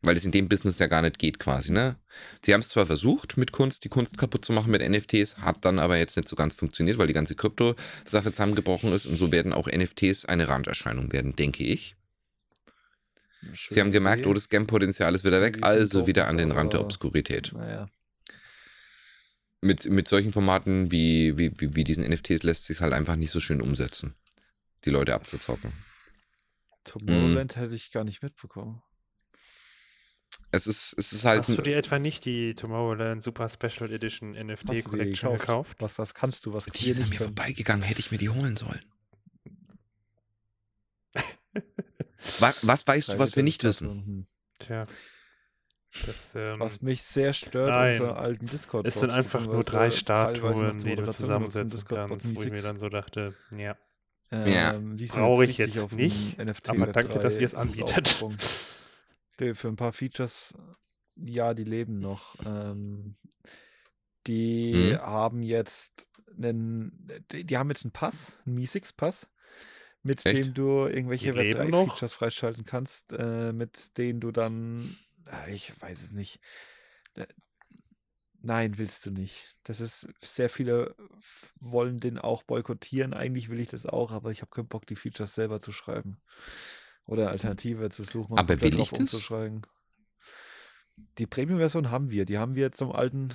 [0.03, 1.96] Weil es in dem Business ja gar nicht geht, quasi, ne?
[2.44, 5.64] Sie haben es zwar versucht, mit Kunst die Kunst kaputt zu machen mit NFTs, hat
[5.64, 9.32] dann aber jetzt nicht so ganz funktioniert, weil die ganze Krypto-Sache zusammengebrochen ist und so
[9.32, 11.97] werden auch NFTs eine Randerscheinung werden, denke ich.
[13.68, 16.80] Sie haben gemerkt, oh, das Scam-Potenzial ist wieder weg, also wieder an den Rand der
[16.80, 17.53] Obskurität.
[17.55, 17.89] Naja.
[19.61, 23.30] Mit, mit solchen Formaten wie, wie, wie, wie diesen NFTs lässt sich halt einfach nicht
[23.30, 24.14] so schön umsetzen,
[24.84, 25.72] die Leute abzuzocken.
[26.84, 28.82] Tomorrowland hätte ich gar nicht mitbekommen.
[30.51, 31.41] Es ist, es ist halt.
[31.41, 35.76] Hast du dir etwa nicht die Tomorrowland Super Special Edition NFT Collection gekauft?
[35.80, 37.34] Was das kannst du, was die ist an mir können.
[37.34, 38.82] vorbeigegangen, hätte ich mir die holen sollen.
[42.40, 43.88] was, was weißt du, was wir nicht wissen?
[43.88, 44.26] Hm.
[44.58, 44.84] Tja.
[46.04, 47.92] Das, ähm, Was mich sehr stört, Nein.
[47.92, 52.50] unser alten discord es sind einfach nur drei Statuen, die du zusammensetzen kannst, wo ich
[52.50, 53.76] mir dann so dachte, ja.
[54.30, 54.74] Ja.
[54.74, 58.22] Ähm, sind Brauche ich jetzt nicht, NFT aber Web danke, 3 dass ihr es anbietet.
[59.38, 60.54] für ein paar Features,
[61.16, 62.36] ja, die leben noch.
[62.44, 63.14] Ähm,
[64.26, 64.98] die Mhm.
[64.98, 69.26] haben jetzt einen, die, die haben jetzt einen Pass, einen Mi6-Pass,
[70.03, 70.38] mit Echt?
[70.38, 71.96] dem du irgendwelche Die leben Web noch?
[71.96, 74.96] 3-Features freischalten kannst, äh, mit denen du dann,
[75.26, 76.40] äh, ich weiß es nicht.
[77.14, 77.26] Äh,
[78.40, 79.59] Nein, willst du nicht.
[79.64, 80.94] Das ist, sehr viele
[81.61, 83.12] wollen den auch boykottieren.
[83.12, 86.20] Eigentlich will ich das auch, aber ich habe keinen Bock, die Features selber zu schreiben.
[87.05, 88.99] Oder Alternative zu suchen und Aber will ich drauf das?
[89.01, 89.62] umzuschreiben.
[91.18, 92.26] Die Premium-Version haben wir.
[92.26, 93.34] Die haben wir zum alten.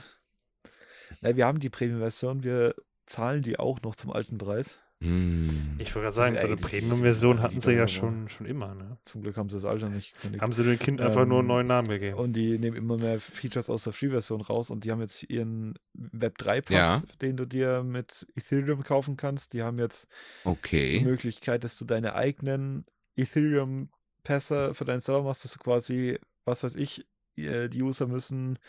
[1.22, 4.80] Na, wir haben die Premium-Version, wir zahlen die auch noch zum alten Preis.
[5.04, 5.76] Hm.
[5.80, 8.97] Ich wollte gerade sagen, so eine Premium-Version hatten sie ja schon, schon immer, ne?
[9.04, 10.41] Zum Glück haben sie das Alter nicht gekündigt.
[10.41, 12.18] Haben sie dem Kind einfach nur einen Ähm, neuen Namen gegeben.
[12.18, 15.74] Und die nehmen immer mehr Features aus der Free-Version raus und die haben jetzt ihren
[15.93, 17.01] Web 3-Pass, Ja.
[17.22, 19.51] den du dir mit Ethereum kaufen kannst.
[19.54, 20.08] Die haben jetzt
[20.45, 21.01] die Okay.
[21.04, 22.86] Möglichkeit, dass du deine eigenen
[23.18, 27.06] Ethereum-Pässe für deinen Server machst, dass du quasi, was weiß ich,
[27.38, 28.60] äh, die User müssen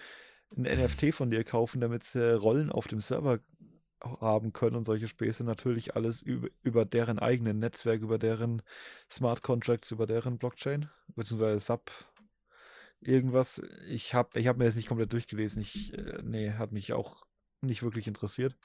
[0.56, 3.40] ein NFT von dir kaufen, damit sie Rollen auf dem Server
[4.20, 5.44] haben können und solche Späße.
[5.44, 8.62] Natürlich alles über, über deren eigenen Netzwerk, über deren
[9.10, 11.90] Smart Contracts, über deren Blockchain, beziehungsweise Sub
[13.00, 13.62] irgendwas.
[13.88, 15.62] Ich habe ich hab mir das nicht komplett durchgelesen.
[15.62, 17.24] Ich, äh, nee, hat mich auch
[17.60, 18.56] nicht wirklich interessiert.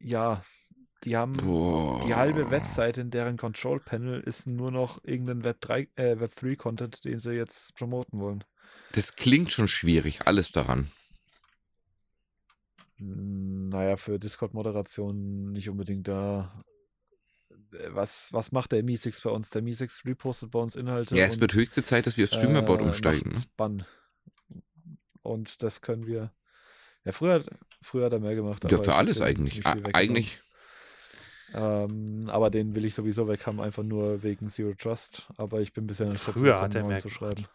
[0.00, 0.42] Ja,
[1.04, 2.04] die haben Boah.
[2.06, 6.34] die halbe Webseite in deren Control Panel ist nur noch irgendein Web 3, äh, Web
[6.36, 8.44] 3 Content, den sie jetzt promoten wollen.
[8.92, 10.90] Das klingt schon schwierig, alles daran.
[12.98, 16.52] Hm, Naja, für Discord-Moderation nicht unbedingt da.
[17.72, 19.50] Äh, Was, was macht der Mi6 bei uns?
[19.50, 21.16] Der Mi6 repostet bei uns Inhalte.
[21.16, 23.32] Ja, es und, wird höchste Zeit, dass wir auf Streamerboard äh, umsteigen.
[23.32, 23.42] Ne?
[23.56, 23.84] Bann.
[25.22, 26.32] Und das können wir.
[27.04, 27.44] Ja, früher,
[27.82, 28.70] früher hat er mehr gemacht.
[28.70, 29.64] Ja, für alles eigentlich.
[29.66, 30.40] Eigentlich,
[31.54, 35.26] Ähm, aber den will ich sowieso weg haben, einfach nur wegen Zero Trust.
[35.36, 37.48] Aber ich bin bisher noch nicht dazu Früher hat gekommen, er neuen mehr zu gemacht.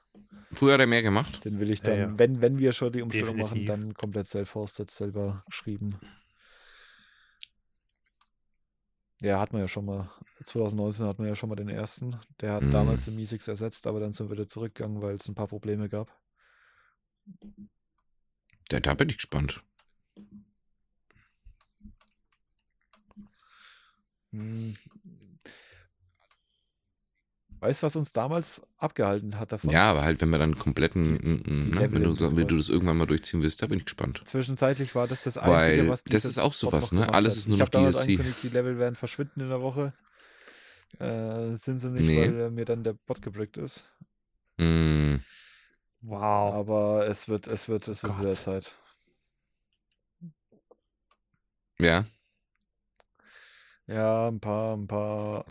[0.55, 1.43] Früher hat er mehr gemacht.
[1.45, 2.19] Den will ich Ja, dann, ja.
[2.19, 3.67] Wenn, wenn wir schon die Umstellung Definitiv.
[3.67, 5.99] machen, dann komplett self-hosted, selber geschrieben.
[9.21, 10.09] Ja, hat man ja schon mal.
[10.43, 12.17] 2019 hatten wir ja schon mal den ersten.
[12.41, 12.71] Der hat Mhm.
[12.71, 15.87] damals den Mi6 ersetzt, aber dann sind wir wieder zurückgegangen, weil es ein paar Probleme
[15.87, 16.11] gab.
[18.69, 19.63] Da, da bin ich gespannt.
[27.63, 29.69] Weißt du, was uns damals abgehalten hat davon?
[29.69, 32.47] Ja, aber halt, wenn wir dann kompletten, Die- die ne, Level wenn, du, so- wenn
[32.47, 34.21] du das irgendwann mal durchziehen willst, da bin ich gespannt.
[34.25, 37.13] Zwischenzeitlich war das das Einzige, Weil was das ist auch sowas, ne?
[37.13, 38.19] Alles ist nur ich noch DLC.
[38.43, 39.93] die Level werden verschwinden in der Woche.
[40.99, 42.21] Äh, sind sie nicht, Nee.
[42.21, 43.85] weil äh, mir dann der Bot gebrickt ist.
[44.57, 45.15] Mm,
[46.01, 46.53] Wow.
[46.53, 48.21] Aber es wird, es wird, es wird Gott.
[48.21, 48.75] wieder Zeit.
[51.79, 52.05] ja,
[53.87, 55.45] Ja, ein paar, ein paar.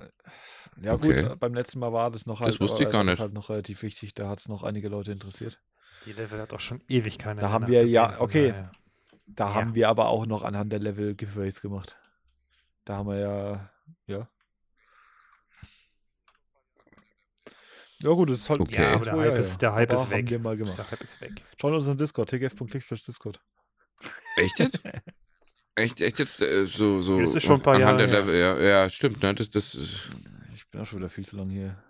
[0.80, 1.22] Ja Okay.
[1.28, 3.14] gut, beim letzten Mal war das noch halt, wusste ich aber gar das nicht.
[3.14, 4.14] ist halt noch relativ wichtig.
[4.14, 5.60] Da hat es noch einige Leute interessiert.
[6.06, 8.48] Die Level hat auch schon ewig keiner Da haben wir ja- okay.
[8.50, 8.72] daher.
[9.26, 9.54] Da Ja.
[9.54, 11.96] haben wir aber auch noch anhand der Level Giveaways gemacht.
[12.84, 13.70] Da haben wir ja,
[14.06, 14.28] ja.
[18.00, 18.82] Ja gut, das ist halt Okay.
[18.82, 20.24] Ja, aber der Hype ist- der Hype ist weg.
[20.26, 20.76] Haben wir mal gemacht.
[20.78, 21.44] Der Hype ist weg.
[21.60, 23.40] Schaut unseren Discord, tgf.click Discord.
[24.36, 24.82] echt jetzt?
[25.74, 28.38] echt, echt jetzt äh, so, so Das ist schon ein paar anhand Jahre der Level,
[28.40, 29.34] ja, ja, stimmt, ne?
[29.34, 30.10] Das, das, ist-
[30.54, 31.82] Ich bin auch schon wieder viel zu lange hier.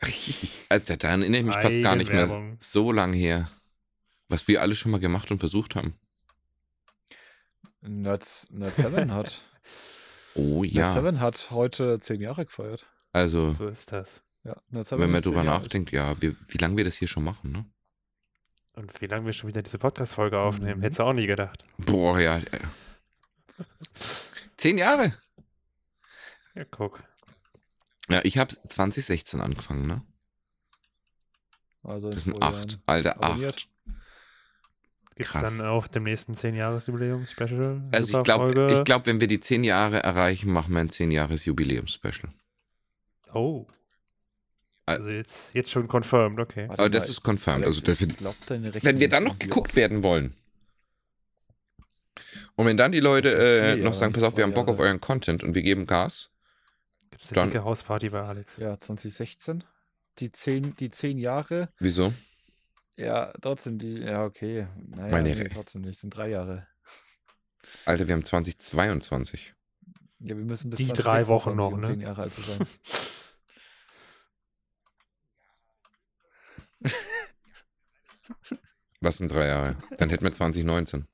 [0.68, 3.50] also daran erinnere ich mich fast gar nicht mehr so lang her.
[4.28, 5.94] Was wir alle schon mal gemacht und versucht haben.
[7.82, 9.42] Nerd, Nerd 7 hat.
[10.36, 10.92] Oh Nerd ja.
[10.92, 12.86] 7 hat heute zehn Jahre gefeiert.
[13.12, 14.24] Also, So ist das.
[14.42, 17.22] Ja, Nerd 7 wenn man drüber nachdenkt, ja, wir, wie lange wir das hier schon
[17.22, 17.64] machen, ne?
[18.74, 20.82] Und wie lange wir schon wieder diese Podcast-Folge aufnehmen, Mhm.
[20.82, 21.64] hättest du auch nie gedacht.
[21.78, 22.38] Boah, ja.
[22.38, 22.60] äh.
[24.56, 25.14] Zehn Jahre.
[26.54, 27.02] Ja, guck.
[28.08, 30.02] Ja, ich habe 2016 angefangen, ne?
[31.82, 32.78] Also Das sind acht.
[32.86, 33.68] Alter, acht.
[35.16, 37.82] Gibt es dann auf dem nächsten 10-Jahres-Jubiläum-Special?
[37.92, 41.44] Also ich glaube, glaub, wenn wir die zehn Jahre erreichen, machen wir ein zehn Jahres
[41.44, 42.32] Jubiläum-Special.
[43.32, 43.66] Oh.
[44.86, 46.68] Al- Also jetzt, jetzt schon confirmed, okay.
[46.68, 47.64] Warte Aber das mal, ist confirmed.
[47.64, 50.34] Alex, Also dafür, ich glaub, wenn wir dann noch geguckt werden wollen.
[52.56, 55.00] Und wenn dann die Leute äh, noch sagen, pass auf, wir haben Bock auf euren
[55.00, 56.30] Content und wir geben Gas,
[57.10, 58.56] Gibt es eine Dann- dicke Hausparty bei Alex?
[58.56, 59.62] Ja, 2016.
[60.18, 61.68] Die zehn, die zehn Jahre.
[61.78, 62.12] Wieso?
[62.96, 64.66] Ja, trotzdem, die, ja, okay.
[64.88, 65.98] Naja, Meine nee, trotzdem nicht.
[66.00, 66.66] sind drei Jahre.
[67.84, 69.54] Alter, wir haben 2022.
[70.20, 71.86] Ja, wir müssen bis Die drei Wochen 2026, noch, ne?
[71.88, 72.58] zehn Jahre alt zu sein.
[79.00, 79.76] Was sind drei Jahre?
[79.98, 81.06] Dann hätten wir 2019.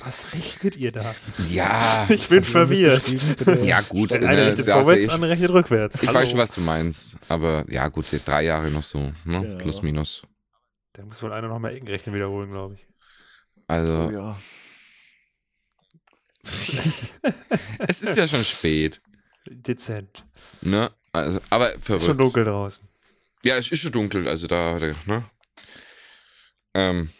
[0.00, 1.14] Was richtet ihr da?
[1.48, 2.06] Ja.
[2.10, 3.02] Ich bin verwirrt.
[3.64, 4.10] Ja, gut.
[4.10, 6.02] Wenn ne, einer ist richtet ja, vorwärts, ich andere richtet rückwärts.
[6.02, 6.20] ich Hallo.
[6.20, 7.18] weiß schon, was du meinst.
[7.28, 9.00] Aber ja, gut, die drei Jahre noch so.
[9.00, 9.40] Ne?
[9.42, 9.58] Genau.
[9.58, 10.22] Plus, minus.
[10.92, 12.86] Da muss wohl einer nochmal Eckenrechnen wiederholen, glaube ich.
[13.66, 14.38] Also, Oh, ja.
[17.88, 19.02] es ist ja schon spät.
[19.48, 20.24] Dezent.
[20.62, 20.92] Ne?
[21.24, 22.20] Also, aber Ist schon verrückt.
[22.20, 22.86] dunkel draußen.
[23.44, 25.24] Ja, es ist schon dunkel, also da, ne?
[26.74, 27.10] Ähm,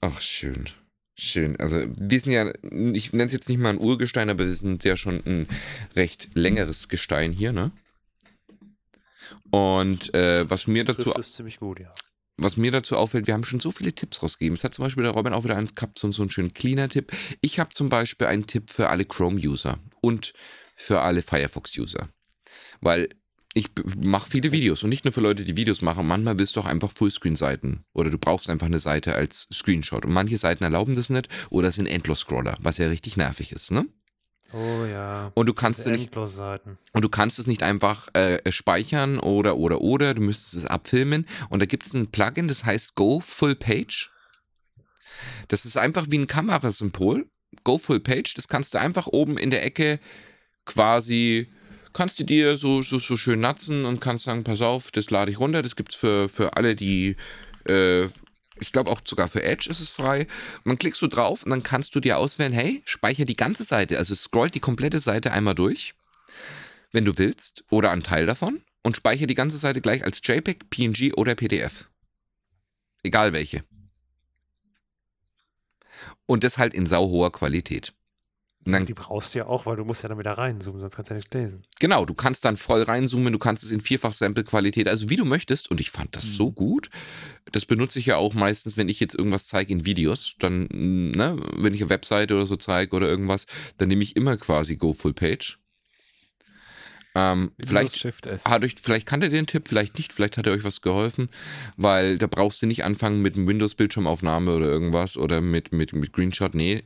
[0.00, 0.68] ach, schön.
[1.16, 1.58] Schön.
[1.58, 2.52] Also, wir sind ja,
[2.94, 5.48] ich nenne es jetzt nicht mal ein Urgestein, aber wir sind ja schon ein
[5.94, 7.70] recht längeres Gestein hier, ne?
[9.50, 11.92] Und äh, was mir dazu Trifft es ziemlich gut, ja.
[12.38, 14.56] was mir dazu auffällt, wir haben schon so viele Tipps rausgegeben.
[14.56, 17.12] Es hat zum Beispiel der Robin auch wieder eins gehabt, so, so einen schönen Cleaner-Tipp.
[17.40, 20.32] Ich habe zum Beispiel einen Tipp für alle Chrome-User und
[20.74, 22.08] für alle Firefox-User.
[22.80, 23.10] Weil
[23.54, 26.06] ich mache viele Videos und nicht nur für Leute, die Videos machen.
[26.06, 30.06] Manchmal willst du auch einfach Fullscreen-Seiten oder du brauchst einfach eine Seite als Screenshot.
[30.06, 33.70] Und manche Seiten erlauben das nicht oder sind Endlos-Scroller, was ja richtig nervig ist.
[33.70, 33.86] Ne?
[34.52, 35.32] Oh ja.
[35.34, 39.80] Und du kannst sie nicht und du kannst es nicht einfach äh, speichern oder, oder,
[39.80, 40.14] oder.
[40.14, 41.26] Du müsstest es abfilmen.
[41.48, 44.10] Und da gibt es ein Plugin, das heißt Go Full Page.
[45.48, 47.28] Das ist einfach wie ein Kamerasymbol.
[47.64, 48.34] Go Full Page.
[48.34, 50.00] Das kannst du einfach oben in der Ecke
[50.66, 51.50] quasi,
[51.92, 55.30] kannst du dir so, so, so schön natzen und kannst sagen, pass auf, das lade
[55.30, 55.62] ich runter.
[55.62, 57.16] Das gibt es für, für alle, die,
[57.66, 58.04] äh,
[58.60, 60.26] ich glaube auch sogar für Edge ist es frei.
[60.64, 63.64] Und dann klickst du drauf und dann kannst du dir auswählen, hey, speicher die ganze
[63.64, 63.98] Seite.
[63.98, 65.94] Also scrollt die komplette Seite einmal durch
[66.92, 70.70] wenn du willst, oder einen Teil davon und speichere die ganze Seite gleich als JPEG,
[70.70, 71.88] PNG oder PDF.
[73.02, 73.64] Egal welche.
[76.26, 77.92] Und das halt in sauhoher Qualität.
[78.64, 81.10] Dann, Die brauchst du ja auch, weil du musst ja dann wieder reinzoomen, sonst kannst
[81.10, 81.64] du ja nicht lesen.
[81.80, 85.70] genau, du kannst dann voll reinzoomen, du kannst es in Vierfach-Sample-Qualität, also wie du möchtest.
[85.70, 86.88] Und ich fand das so gut.
[87.50, 90.36] Das benutze ich ja auch meistens, wenn ich jetzt irgendwas zeige in Videos.
[90.38, 93.46] Dann, ne, wenn ich eine Webseite oder so zeige oder irgendwas,
[93.78, 95.58] dann nehme ich immer quasi Go Full Page.
[97.14, 98.44] Ähm, vielleicht Shift S.
[98.46, 101.28] hat euch, vielleicht kannte ihr den Tipp, vielleicht nicht, vielleicht hat er euch was geholfen,
[101.76, 106.12] weil da brauchst du nicht anfangen mit einem Windows-Bildschirmaufnahme oder irgendwas oder mit, mit, mit
[106.12, 106.54] Greenshot.
[106.54, 106.84] Nee,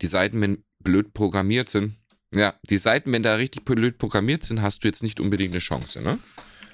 [0.00, 1.96] die Seiten, wenn blöd programmiert sind,
[2.34, 5.60] ja, die Seiten, wenn da richtig blöd programmiert sind, hast du jetzt nicht unbedingt eine
[5.60, 6.18] Chance, ne?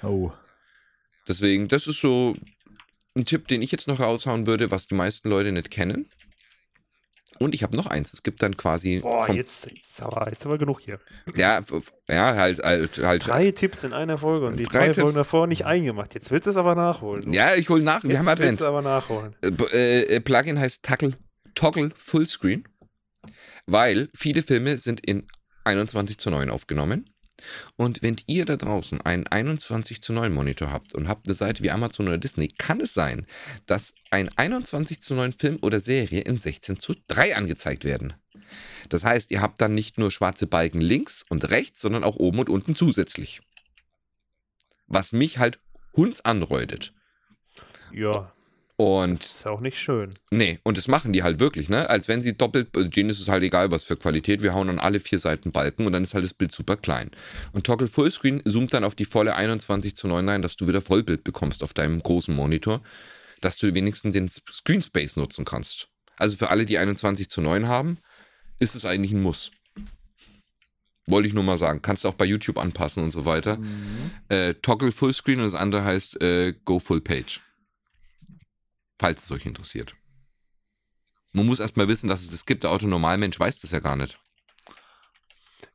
[0.01, 0.31] Oh.
[1.27, 2.35] Deswegen, das ist so
[3.15, 6.07] ein Tipp, den ich jetzt noch raushauen würde, was die meisten Leute nicht kennen.
[7.39, 8.13] Und ich habe noch eins.
[8.13, 10.99] Es gibt dann quasi Boah, vom, jetzt, jetzt, aber, jetzt aber genug hier.
[11.35, 11.59] ja,
[12.07, 14.97] ja, halt, halt, halt Drei Tipps in einer Folge und die Drei drei, Tipps.
[14.99, 16.13] Folgen davor nicht eingemacht.
[16.13, 17.31] Jetzt willst du es aber nachholen.
[17.31, 18.03] ja, ich hole nach.
[18.03, 18.61] Wir jetzt haben willst Advent.
[18.61, 19.35] du aber nachholen.
[19.41, 21.13] Äh, äh, Plugin heißt Toggle,
[21.55, 22.63] Toggle Fullscreen,
[23.71, 25.27] weil viele Filme sind in
[25.63, 27.09] 21 zu 9 aufgenommen.
[27.75, 31.63] Und wenn ihr da draußen einen 21 zu 9 Monitor habt und habt eine Seite
[31.63, 33.25] wie Amazon oder Disney, kann es sein,
[33.65, 38.13] dass ein 21 zu 9 Film oder Serie in 16 zu 3 angezeigt werden.
[38.89, 42.39] Das heißt, ihr habt dann nicht nur schwarze Balken links und rechts, sondern auch oben
[42.39, 43.41] und unten zusätzlich.
[44.87, 45.59] Was mich halt
[45.95, 46.93] hunds anreutet.
[47.93, 48.33] Ja,
[48.81, 50.09] Und das ist auch nicht schön.
[50.31, 51.87] Nee, und das machen die halt wirklich, ne?
[51.87, 54.69] Als wenn sie doppelt, also denen ist es halt egal, was für Qualität, wir hauen
[54.69, 57.11] an alle vier Seiten Balken und dann ist halt das Bild super klein.
[57.51, 60.81] Und Toggle Fullscreen zoomt dann auf die volle 21 zu 9 ein, dass du wieder
[60.81, 62.81] Vollbild bekommst auf deinem großen Monitor,
[63.39, 65.89] dass du wenigstens den Screen Space nutzen kannst.
[66.17, 67.99] Also für alle, die 21 zu 9 haben,
[68.57, 69.51] ist es eigentlich ein Muss.
[71.05, 71.83] Wollte ich nur mal sagen.
[71.83, 73.57] Kannst du auch bei YouTube anpassen und so weiter.
[73.57, 74.11] Mhm.
[74.29, 77.41] Äh, Toggle Fullscreen und das andere heißt äh, Go Full Page.
[79.01, 79.95] Falls es euch interessiert.
[81.33, 82.61] Man muss erstmal wissen, dass es das gibt.
[82.61, 84.19] Der Autonormalmensch weiß das ja gar nicht.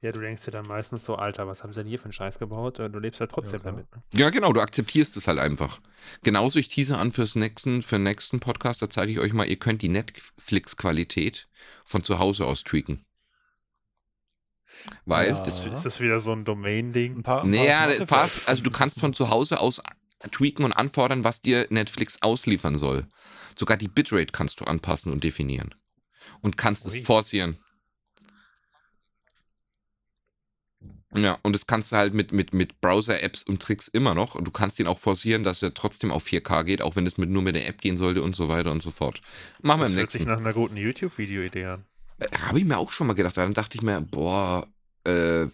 [0.01, 2.13] Ja, du denkst dir dann meistens so, Alter, was haben sie denn hier für einen
[2.13, 2.79] Scheiß gebaut?
[2.79, 3.73] Äh, Du lebst ja trotzdem klar.
[3.73, 3.91] damit.
[3.97, 4.03] Ne?
[4.15, 5.81] Ja, genau, du akzeptierst es halt einfach.
[6.23, 9.49] Genauso, ich tease an fürs nächsten, für den nächsten Podcast, da zeige ich euch mal,
[9.49, 11.49] ihr könnt die Netflix-Qualität
[11.85, 13.05] von zu Hause aus tweaken.
[15.05, 15.35] Weil, Ja.
[15.45, 17.17] das, Ist, ist das wieder so ein Domain-Ding?
[17.19, 19.83] Ein paar, ein naja, fast, also du kannst von zu Hause aus
[20.31, 23.07] tweaken und anfordern, was dir Netflix ausliefern soll.
[23.59, 25.75] Sogar die Bitrate kannst du anpassen und definieren.
[26.41, 27.03] Und kannst es Ui.
[27.03, 27.59] forcieren.
[31.15, 34.35] Ja, und das kannst du halt mit, mit, mit Browser-Apps und Tricks immer noch.
[34.35, 37.17] Und du kannst ihn auch forcieren, dass er trotzdem auf 4K geht, auch wenn es
[37.17, 39.23] mit, nur mit der App gehen sollte und so weiter und so fort.
[39.63, 40.33] Machen wir Das im hört sich nächsten.
[40.33, 41.85] nach einer guten YouTube-Video-Idee an.
[42.19, 43.37] Äh, Habe ich mir auch schon mal gedacht.
[43.37, 44.67] Dann dachte ich mir, boah,
[45.05, 45.47] äh,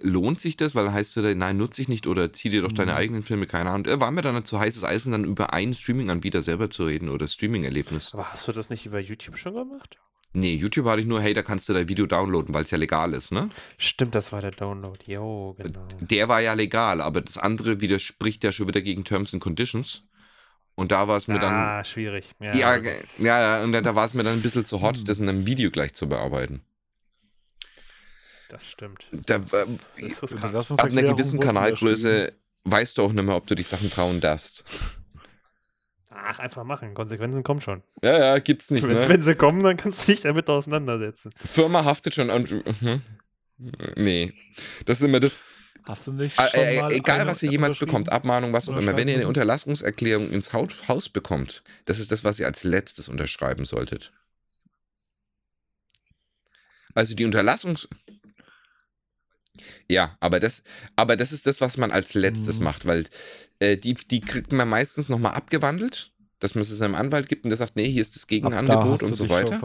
[0.00, 0.74] lohnt sich das?
[0.74, 2.98] Weil dann heißt du, nein, nutze ich nicht oder zieh dir doch deine Mhm.
[2.98, 3.86] eigenen Filme, keine Ahnung.
[3.86, 7.26] Äh, War mir dann zu heißes Eisen, dann über einen Streaming-Anbieter selber zu reden oder
[7.26, 8.12] Streaming-Erlebnis.
[8.14, 9.96] Aber hast du das nicht über YouTube schon gemacht?
[10.34, 12.76] Nee, YouTube hatte ich nur, hey, da kannst du dein Video downloaden, weil es ja
[12.76, 13.48] legal ist, ne?
[13.78, 14.98] Stimmt, das war der Download.
[15.10, 15.88] Jo, genau.
[16.00, 20.02] Der war ja legal, aber das andere widerspricht ja schon wieder gegen Terms and Conditions.
[20.74, 21.54] Und da war es mir dann.
[21.54, 22.32] ah, schwierig.
[22.40, 22.90] Ja, Ja, ja,
[23.58, 25.04] ja, und da, da war es mir dann ein bisschen zu hot, Hm.
[25.06, 26.60] das in einem Video gleich zu bearbeiten.
[28.48, 29.06] Das stimmt.
[29.26, 32.32] Da, Das äh, ist, das ist ab einer gewissen Kanalgröße
[32.64, 34.64] weißt du auch nicht mehr, ob du dich Sachen trauen darfst.
[36.10, 36.94] Ach, einfach machen.
[36.94, 37.82] Konsequenzen kommen schon.
[38.02, 38.82] Ja, ja, gibt's nicht.
[38.86, 39.08] Wenn, Ne?
[39.08, 41.30] wenn sie kommen, dann kannst du dich damit auseinandersetzen.
[41.42, 42.50] Firma haftet schon und.
[42.82, 43.02] Mhm.
[43.96, 44.32] Nee.
[44.84, 45.40] Das ist immer das.
[45.86, 48.76] Hast du nicht Äh, schon äh, mal egal, was ihr jemals bekommt, Abmahnung, was auch
[48.76, 53.08] immer, wenn ihr eine Unterlassungserklärung ins Haus bekommt, das ist das, was ihr als letztes
[53.08, 54.12] unterschreiben solltet.
[56.94, 57.88] Also die Unterlassungs.
[59.88, 60.62] Ja, aber das,
[60.96, 62.64] aber das ist das, was man als letztes Mhm.
[62.64, 63.06] macht, weil
[63.58, 67.50] äh, die, die kriegt man meistens nochmal abgewandelt, dass man es seinem Anwalt gibt und
[67.50, 69.60] der sagt, nee, hier ist das Gegenangebot und so weiter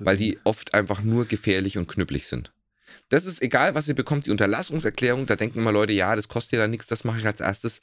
[0.00, 2.52] weil die oft einfach nur gefährlich und knüppelig sind.
[3.08, 6.54] Das ist egal, was ihr bekommt, die Unterlassungserklärung, da denken immer Leute, ja, das kostet
[6.54, 7.80] ja da nichts, das mache ich als erstes.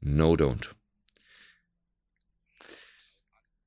[0.00, 0.70] No, don't.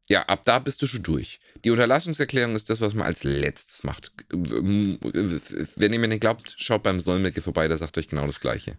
[0.09, 1.39] Ja, ab da bist du schon durch.
[1.63, 4.11] Die Unterlassungserklärung ist das, was man als letztes macht.
[4.29, 8.77] Wenn ihr mir nicht glaubt, schaut beim Solmecke vorbei, der sagt euch genau das Gleiche.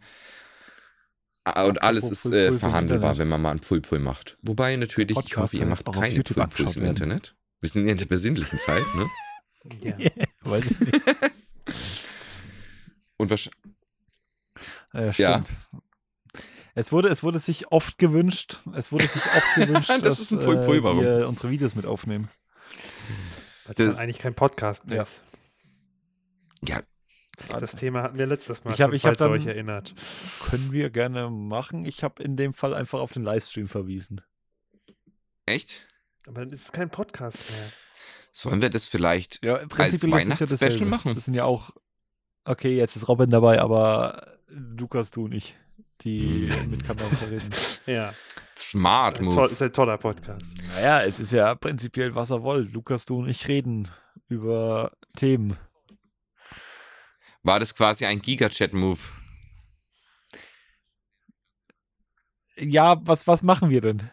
[1.45, 4.39] Ah, Und alles ist äh, verhandelbar, wenn man mal einen Pfui-Pfui macht.
[4.43, 6.85] Wobei natürlich, ich hoffe, ihr macht keine angeschaut im.
[6.85, 7.35] Internet.
[7.61, 9.11] Wir sind ja in der besinnlichen Zeit, ne?
[9.83, 9.97] Ja.
[10.43, 11.03] Weiß ich nicht.
[13.17, 13.59] Und wahrscheinlich.
[14.93, 15.13] Ja.
[15.13, 15.57] stimmt.
[16.75, 20.47] Es wurde, es wurde sich oft gewünscht, es wurde sich oft gewünscht, Das dass äh,
[20.83, 21.01] warum?
[21.01, 22.29] wir unsere Videos mit aufnehmen.
[23.67, 25.03] Weil es dann eigentlich kein Podcast mehr Ja.
[25.03, 25.23] ist.
[26.67, 26.83] Ja,
[27.61, 29.53] Das Thema hatten wir letztes Mal Ich hab- schon, ich hab falls ihr euch dann-
[29.55, 29.95] erinnert.
[30.49, 31.85] Können wir gerne machen.
[31.85, 34.21] Ich habe in dem Fall einfach auf den Livestream verwiesen.
[35.47, 35.87] echt?
[36.27, 37.69] Aber dann ist es kein Podcast mehr.
[38.33, 40.87] Sollen wir das vielleicht Ja, als prinzipiell ist es ja Weihnachtsspecial dasselbe.
[40.87, 41.15] machen?
[41.15, 41.71] Das sind ja auch.
[42.45, 45.55] Okay, jetzt ist Robin dabei, aber Lukas, du und ich,
[46.03, 47.51] die mit Kamera reden.
[47.87, 48.15] Ja.
[48.57, 49.53] Smart ist, ein toll, Move?
[49.53, 50.57] ist ein toller Podcast.
[50.75, 52.73] Naja, es ist ja prinzipiell, was er wollt.
[52.73, 53.89] Lukas, du und ich reden
[54.29, 55.59] über Themen.
[57.43, 59.01] War das quasi ein Giga-Chat-Move?
[62.57, 64.11] Ja, was, was machen wir denn?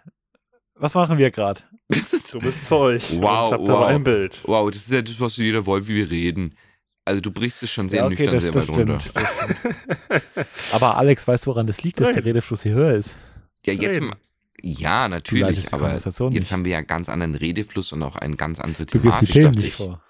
[0.75, 1.61] Was machen wir gerade?
[2.32, 3.03] Du bist Zeug.
[3.19, 3.89] Wow, und hab dabei wow.
[3.89, 4.39] ein Bild.
[4.45, 6.55] wow, das ist ja das, was jeder wollt, wie wir reden.
[7.06, 8.97] Also du brichst es schon sehr Ja, okay, nüchtern das, sehr das weit runter.
[10.72, 12.24] Aber Alex, weißt du, woran das liegt, dass der Nein.
[12.26, 13.18] Redefluss hier höher ist?
[13.66, 14.12] Ja, jetzt Reden.
[14.62, 16.06] ja, natürlich, die aber jetzt
[16.43, 16.52] nicht.
[16.54, 19.30] haben wir ja einen ganz anderen Redefluss und auch eine ganz andere Du die Thematik.
[19.32, 19.74] Themen dachte nicht ich.
[19.76, 20.02] vor.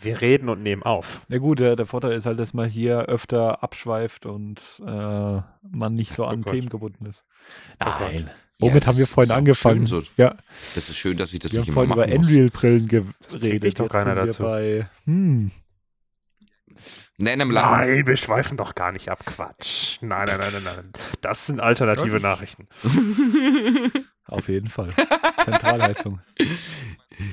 [0.00, 1.20] Wir reden und nehmen auf.
[1.28, 4.90] Na gut, der, der Vorteil ist halt, dass man hier öfter abschweift und äh,
[5.70, 6.50] man nicht so an Oh.
[6.50, 7.24] Themen gebunden ist.
[7.84, 7.86] Oh.
[8.00, 8.30] Nein.
[8.60, 9.86] Ja, Womit haben wir vorhin angefangen?
[9.86, 10.02] so.
[10.16, 10.36] Ja,
[10.74, 12.16] Das ist schön, dass ich das wir nicht haben immer vorhin über
[13.28, 13.60] Das geredet.
[13.62, 14.42] kriegt doch Jetzt keiner sind wir dazu.
[14.42, 15.50] bei, hm,
[17.20, 17.70] Nein, im Land.
[17.72, 19.26] Nein, wir schweifen doch gar nicht ab.
[19.26, 19.98] Quatsch.
[20.00, 20.92] Nein, nein, nein, nein, nein.
[21.20, 22.22] Das sind alternative Ja.
[22.22, 22.68] Nachrichten.
[24.26, 24.90] auf jeden Fall.
[25.44, 26.20] Zentralheizung.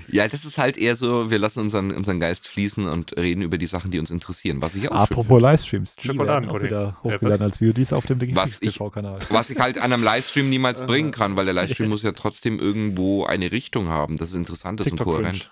[0.08, 3.60] Ja, das ist halt eher so, wir lassen unseren, unseren Geist fließen und reden über
[3.60, 7.30] die Sachen, die uns interessieren, was ich auch Apropos Livestreams, die werden auch wieder hochgeladen
[7.32, 7.42] was?
[7.42, 9.20] als VODs auf dem TV-Kanal.
[9.30, 12.58] Was ich halt an einem Livestream niemals bringen kann, weil der Livestream muss ja trotzdem
[12.58, 15.52] irgendwo eine Richtung haben, dass es interessant ist und kohärent.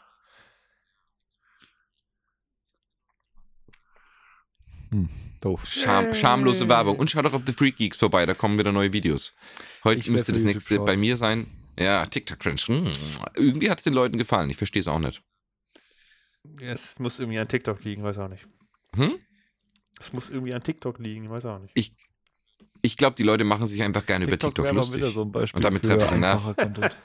[4.94, 5.10] Hm,
[5.42, 5.66] doof.
[5.66, 6.98] Scham, schamlose Werbung.
[6.98, 9.34] Und schaut doch auf The Freak Geeks vorbei, da kommen wieder neue Videos.
[9.84, 11.48] Heute Ich müsste das nächste bei mir sein.
[11.78, 12.62] Ja, TikTok Cringe.
[12.68, 12.94] Hm.
[13.36, 14.50] Irgendwie hat es den Leuten gefallen.
[14.50, 15.24] Ich verstehe es auch nicht.
[16.62, 18.46] Es muss irgendwie an TikTok liegen, weiß auch nicht.
[18.96, 19.14] Hm?
[20.00, 21.94] Es muss irgendwie an TikTok liegen, weiß auch nicht.
[22.86, 24.98] Ich glaube, die Leute machen sich einfach gerne über TikTok wäre mal lustig.
[24.98, 26.32] wieder so ein Beispiel Und damit treffen, ne?
[26.34, 26.98] einfacher Content.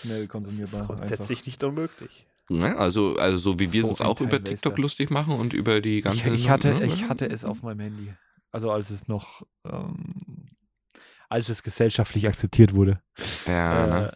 [0.00, 0.86] Schnell Das ist konsumierbar.
[0.86, 2.26] grundsätzlich nicht unmöglich.
[2.50, 2.76] Ne?
[2.76, 4.42] Also, also so wie wir So uns auch über.
[4.42, 6.28] TikTok lustig machen und über die ganze.
[6.28, 6.86] Ich, ich, hatte, ne?
[6.86, 8.12] ich hatte es auf meinem Handy.
[8.50, 10.46] Also als es noch, ähm,
[11.28, 13.00] als es gesellschaftlich akzeptiert wurde.
[13.46, 14.12] Ja?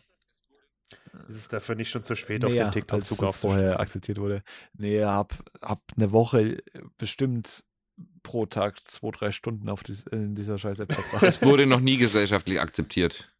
[1.28, 4.18] Es ist dafür nicht schon zu spät, auf Näher, den TikTok als es vorher akzeptiert
[4.18, 4.42] wurde.
[4.76, 5.32] Nee, hab,
[5.62, 6.58] hab eine Woche
[6.98, 7.64] bestimmt
[8.24, 11.22] pro Tag zwei, drei Stunden auf dies, in dieser scheiß App verbracht.
[11.22, 13.33] Es wurde noch nie gesellschaftlich akzeptiert.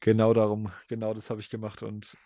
[0.00, 2.16] Genau darum, genau das habe ich gemacht und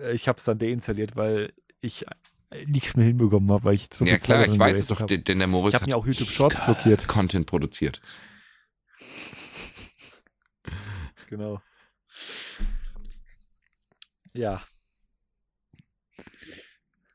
[0.00, 2.06] äh, ich habe es dann deinstalliert, weil ich
[2.50, 5.08] äh, nichts mehr hinbekommen habe, weil ich zu ja, klar, ich weiß es doch, hab.
[5.08, 7.08] denn der Moritz Ich hat mir auch YouTube Shorts blockiert.
[7.08, 8.00] Content produziert.
[11.28, 11.62] Genau.
[14.32, 14.64] Ja.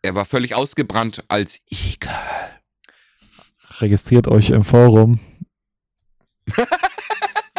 [0.02, 2.10] Er war völlig ausgebrannt als Igel.
[3.80, 5.20] Registriert euch im Forum.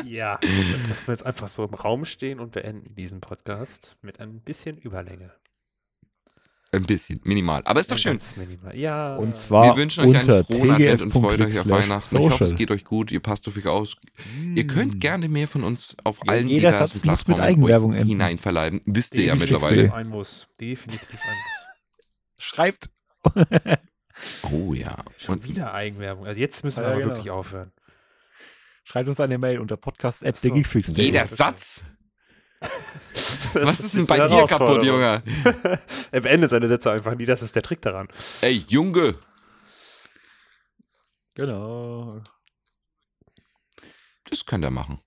[0.09, 4.21] Ja, das lassen wir jetzt einfach so im Raum stehen und beenden diesen Podcast mit
[4.21, 5.33] ein bisschen Überlänge.
[6.73, 7.63] Ein bisschen, minimal.
[7.65, 8.19] Aber ist doch schön.
[8.37, 8.77] Minimal.
[8.77, 9.17] Ja.
[9.17, 12.09] Und zwar Wir wünschen euch einen frohen Advent und freut euch auf Weihnachten.
[12.09, 12.59] slash Ich hoffe, es social.
[12.59, 13.13] geht euch gut.
[13.13, 13.97] Ihr passt auf euch aus.
[14.55, 17.41] Ihr könnt gerne mehr von uns auf Ja, allen jeder diversen Satz muss mit Plattformen
[17.41, 18.83] Eigenwerbung hineinverleiben.
[18.85, 19.55] Wisst ihr ja Definitiv.
[19.63, 19.95] mittlerweile.
[19.95, 20.49] ein Muss.
[20.61, 21.67] Definitiv ein Muss.
[22.39, 22.91] Schreibt.
[24.51, 24.97] Oh ja.
[25.17, 26.27] Schon Und wieder Eigenwerbung.
[26.27, 27.11] Also jetzt müssen wir Ja, aber genau.
[27.15, 27.73] wirklich aufhören.
[28.87, 30.97] Schreibt uns eine Mail unter Geekfreaks.
[30.97, 31.83] jeder Satz.
[33.55, 34.85] Was ist denn bei dir kaputt.
[34.85, 35.25] Junge?
[36.13, 37.27] er beendet seine Sätze einfach nie.
[37.27, 38.07] Das ist der Trick daran.
[38.43, 39.19] Ey, Junge.
[41.35, 42.23] Genau.
[44.31, 45.01] Das könnt ihr machen.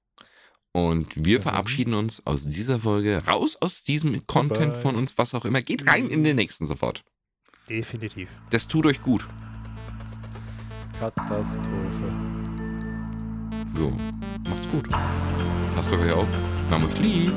[0.73, 1.41] Und wir Ja.
[1.41, 4.81] verabschieden uns aus dieser Folge raus aus diesem Content Bye.
[4.81, 5.61] von uns, was auch immer.
[5.61, 7.05] Geht rein in den nächsten sofort.
[7.69, 8.27] Definitiv.
[8.49, 9.25] Das tut euch gut.
[10.99, 12.28] Katastrophe.
[13.75, 13.91] So,
[14.49, 14.89] macht's gut.
[15.75, 16.27] Passt auf euch auf.
[16.71, 17.31] Haben euch lieb.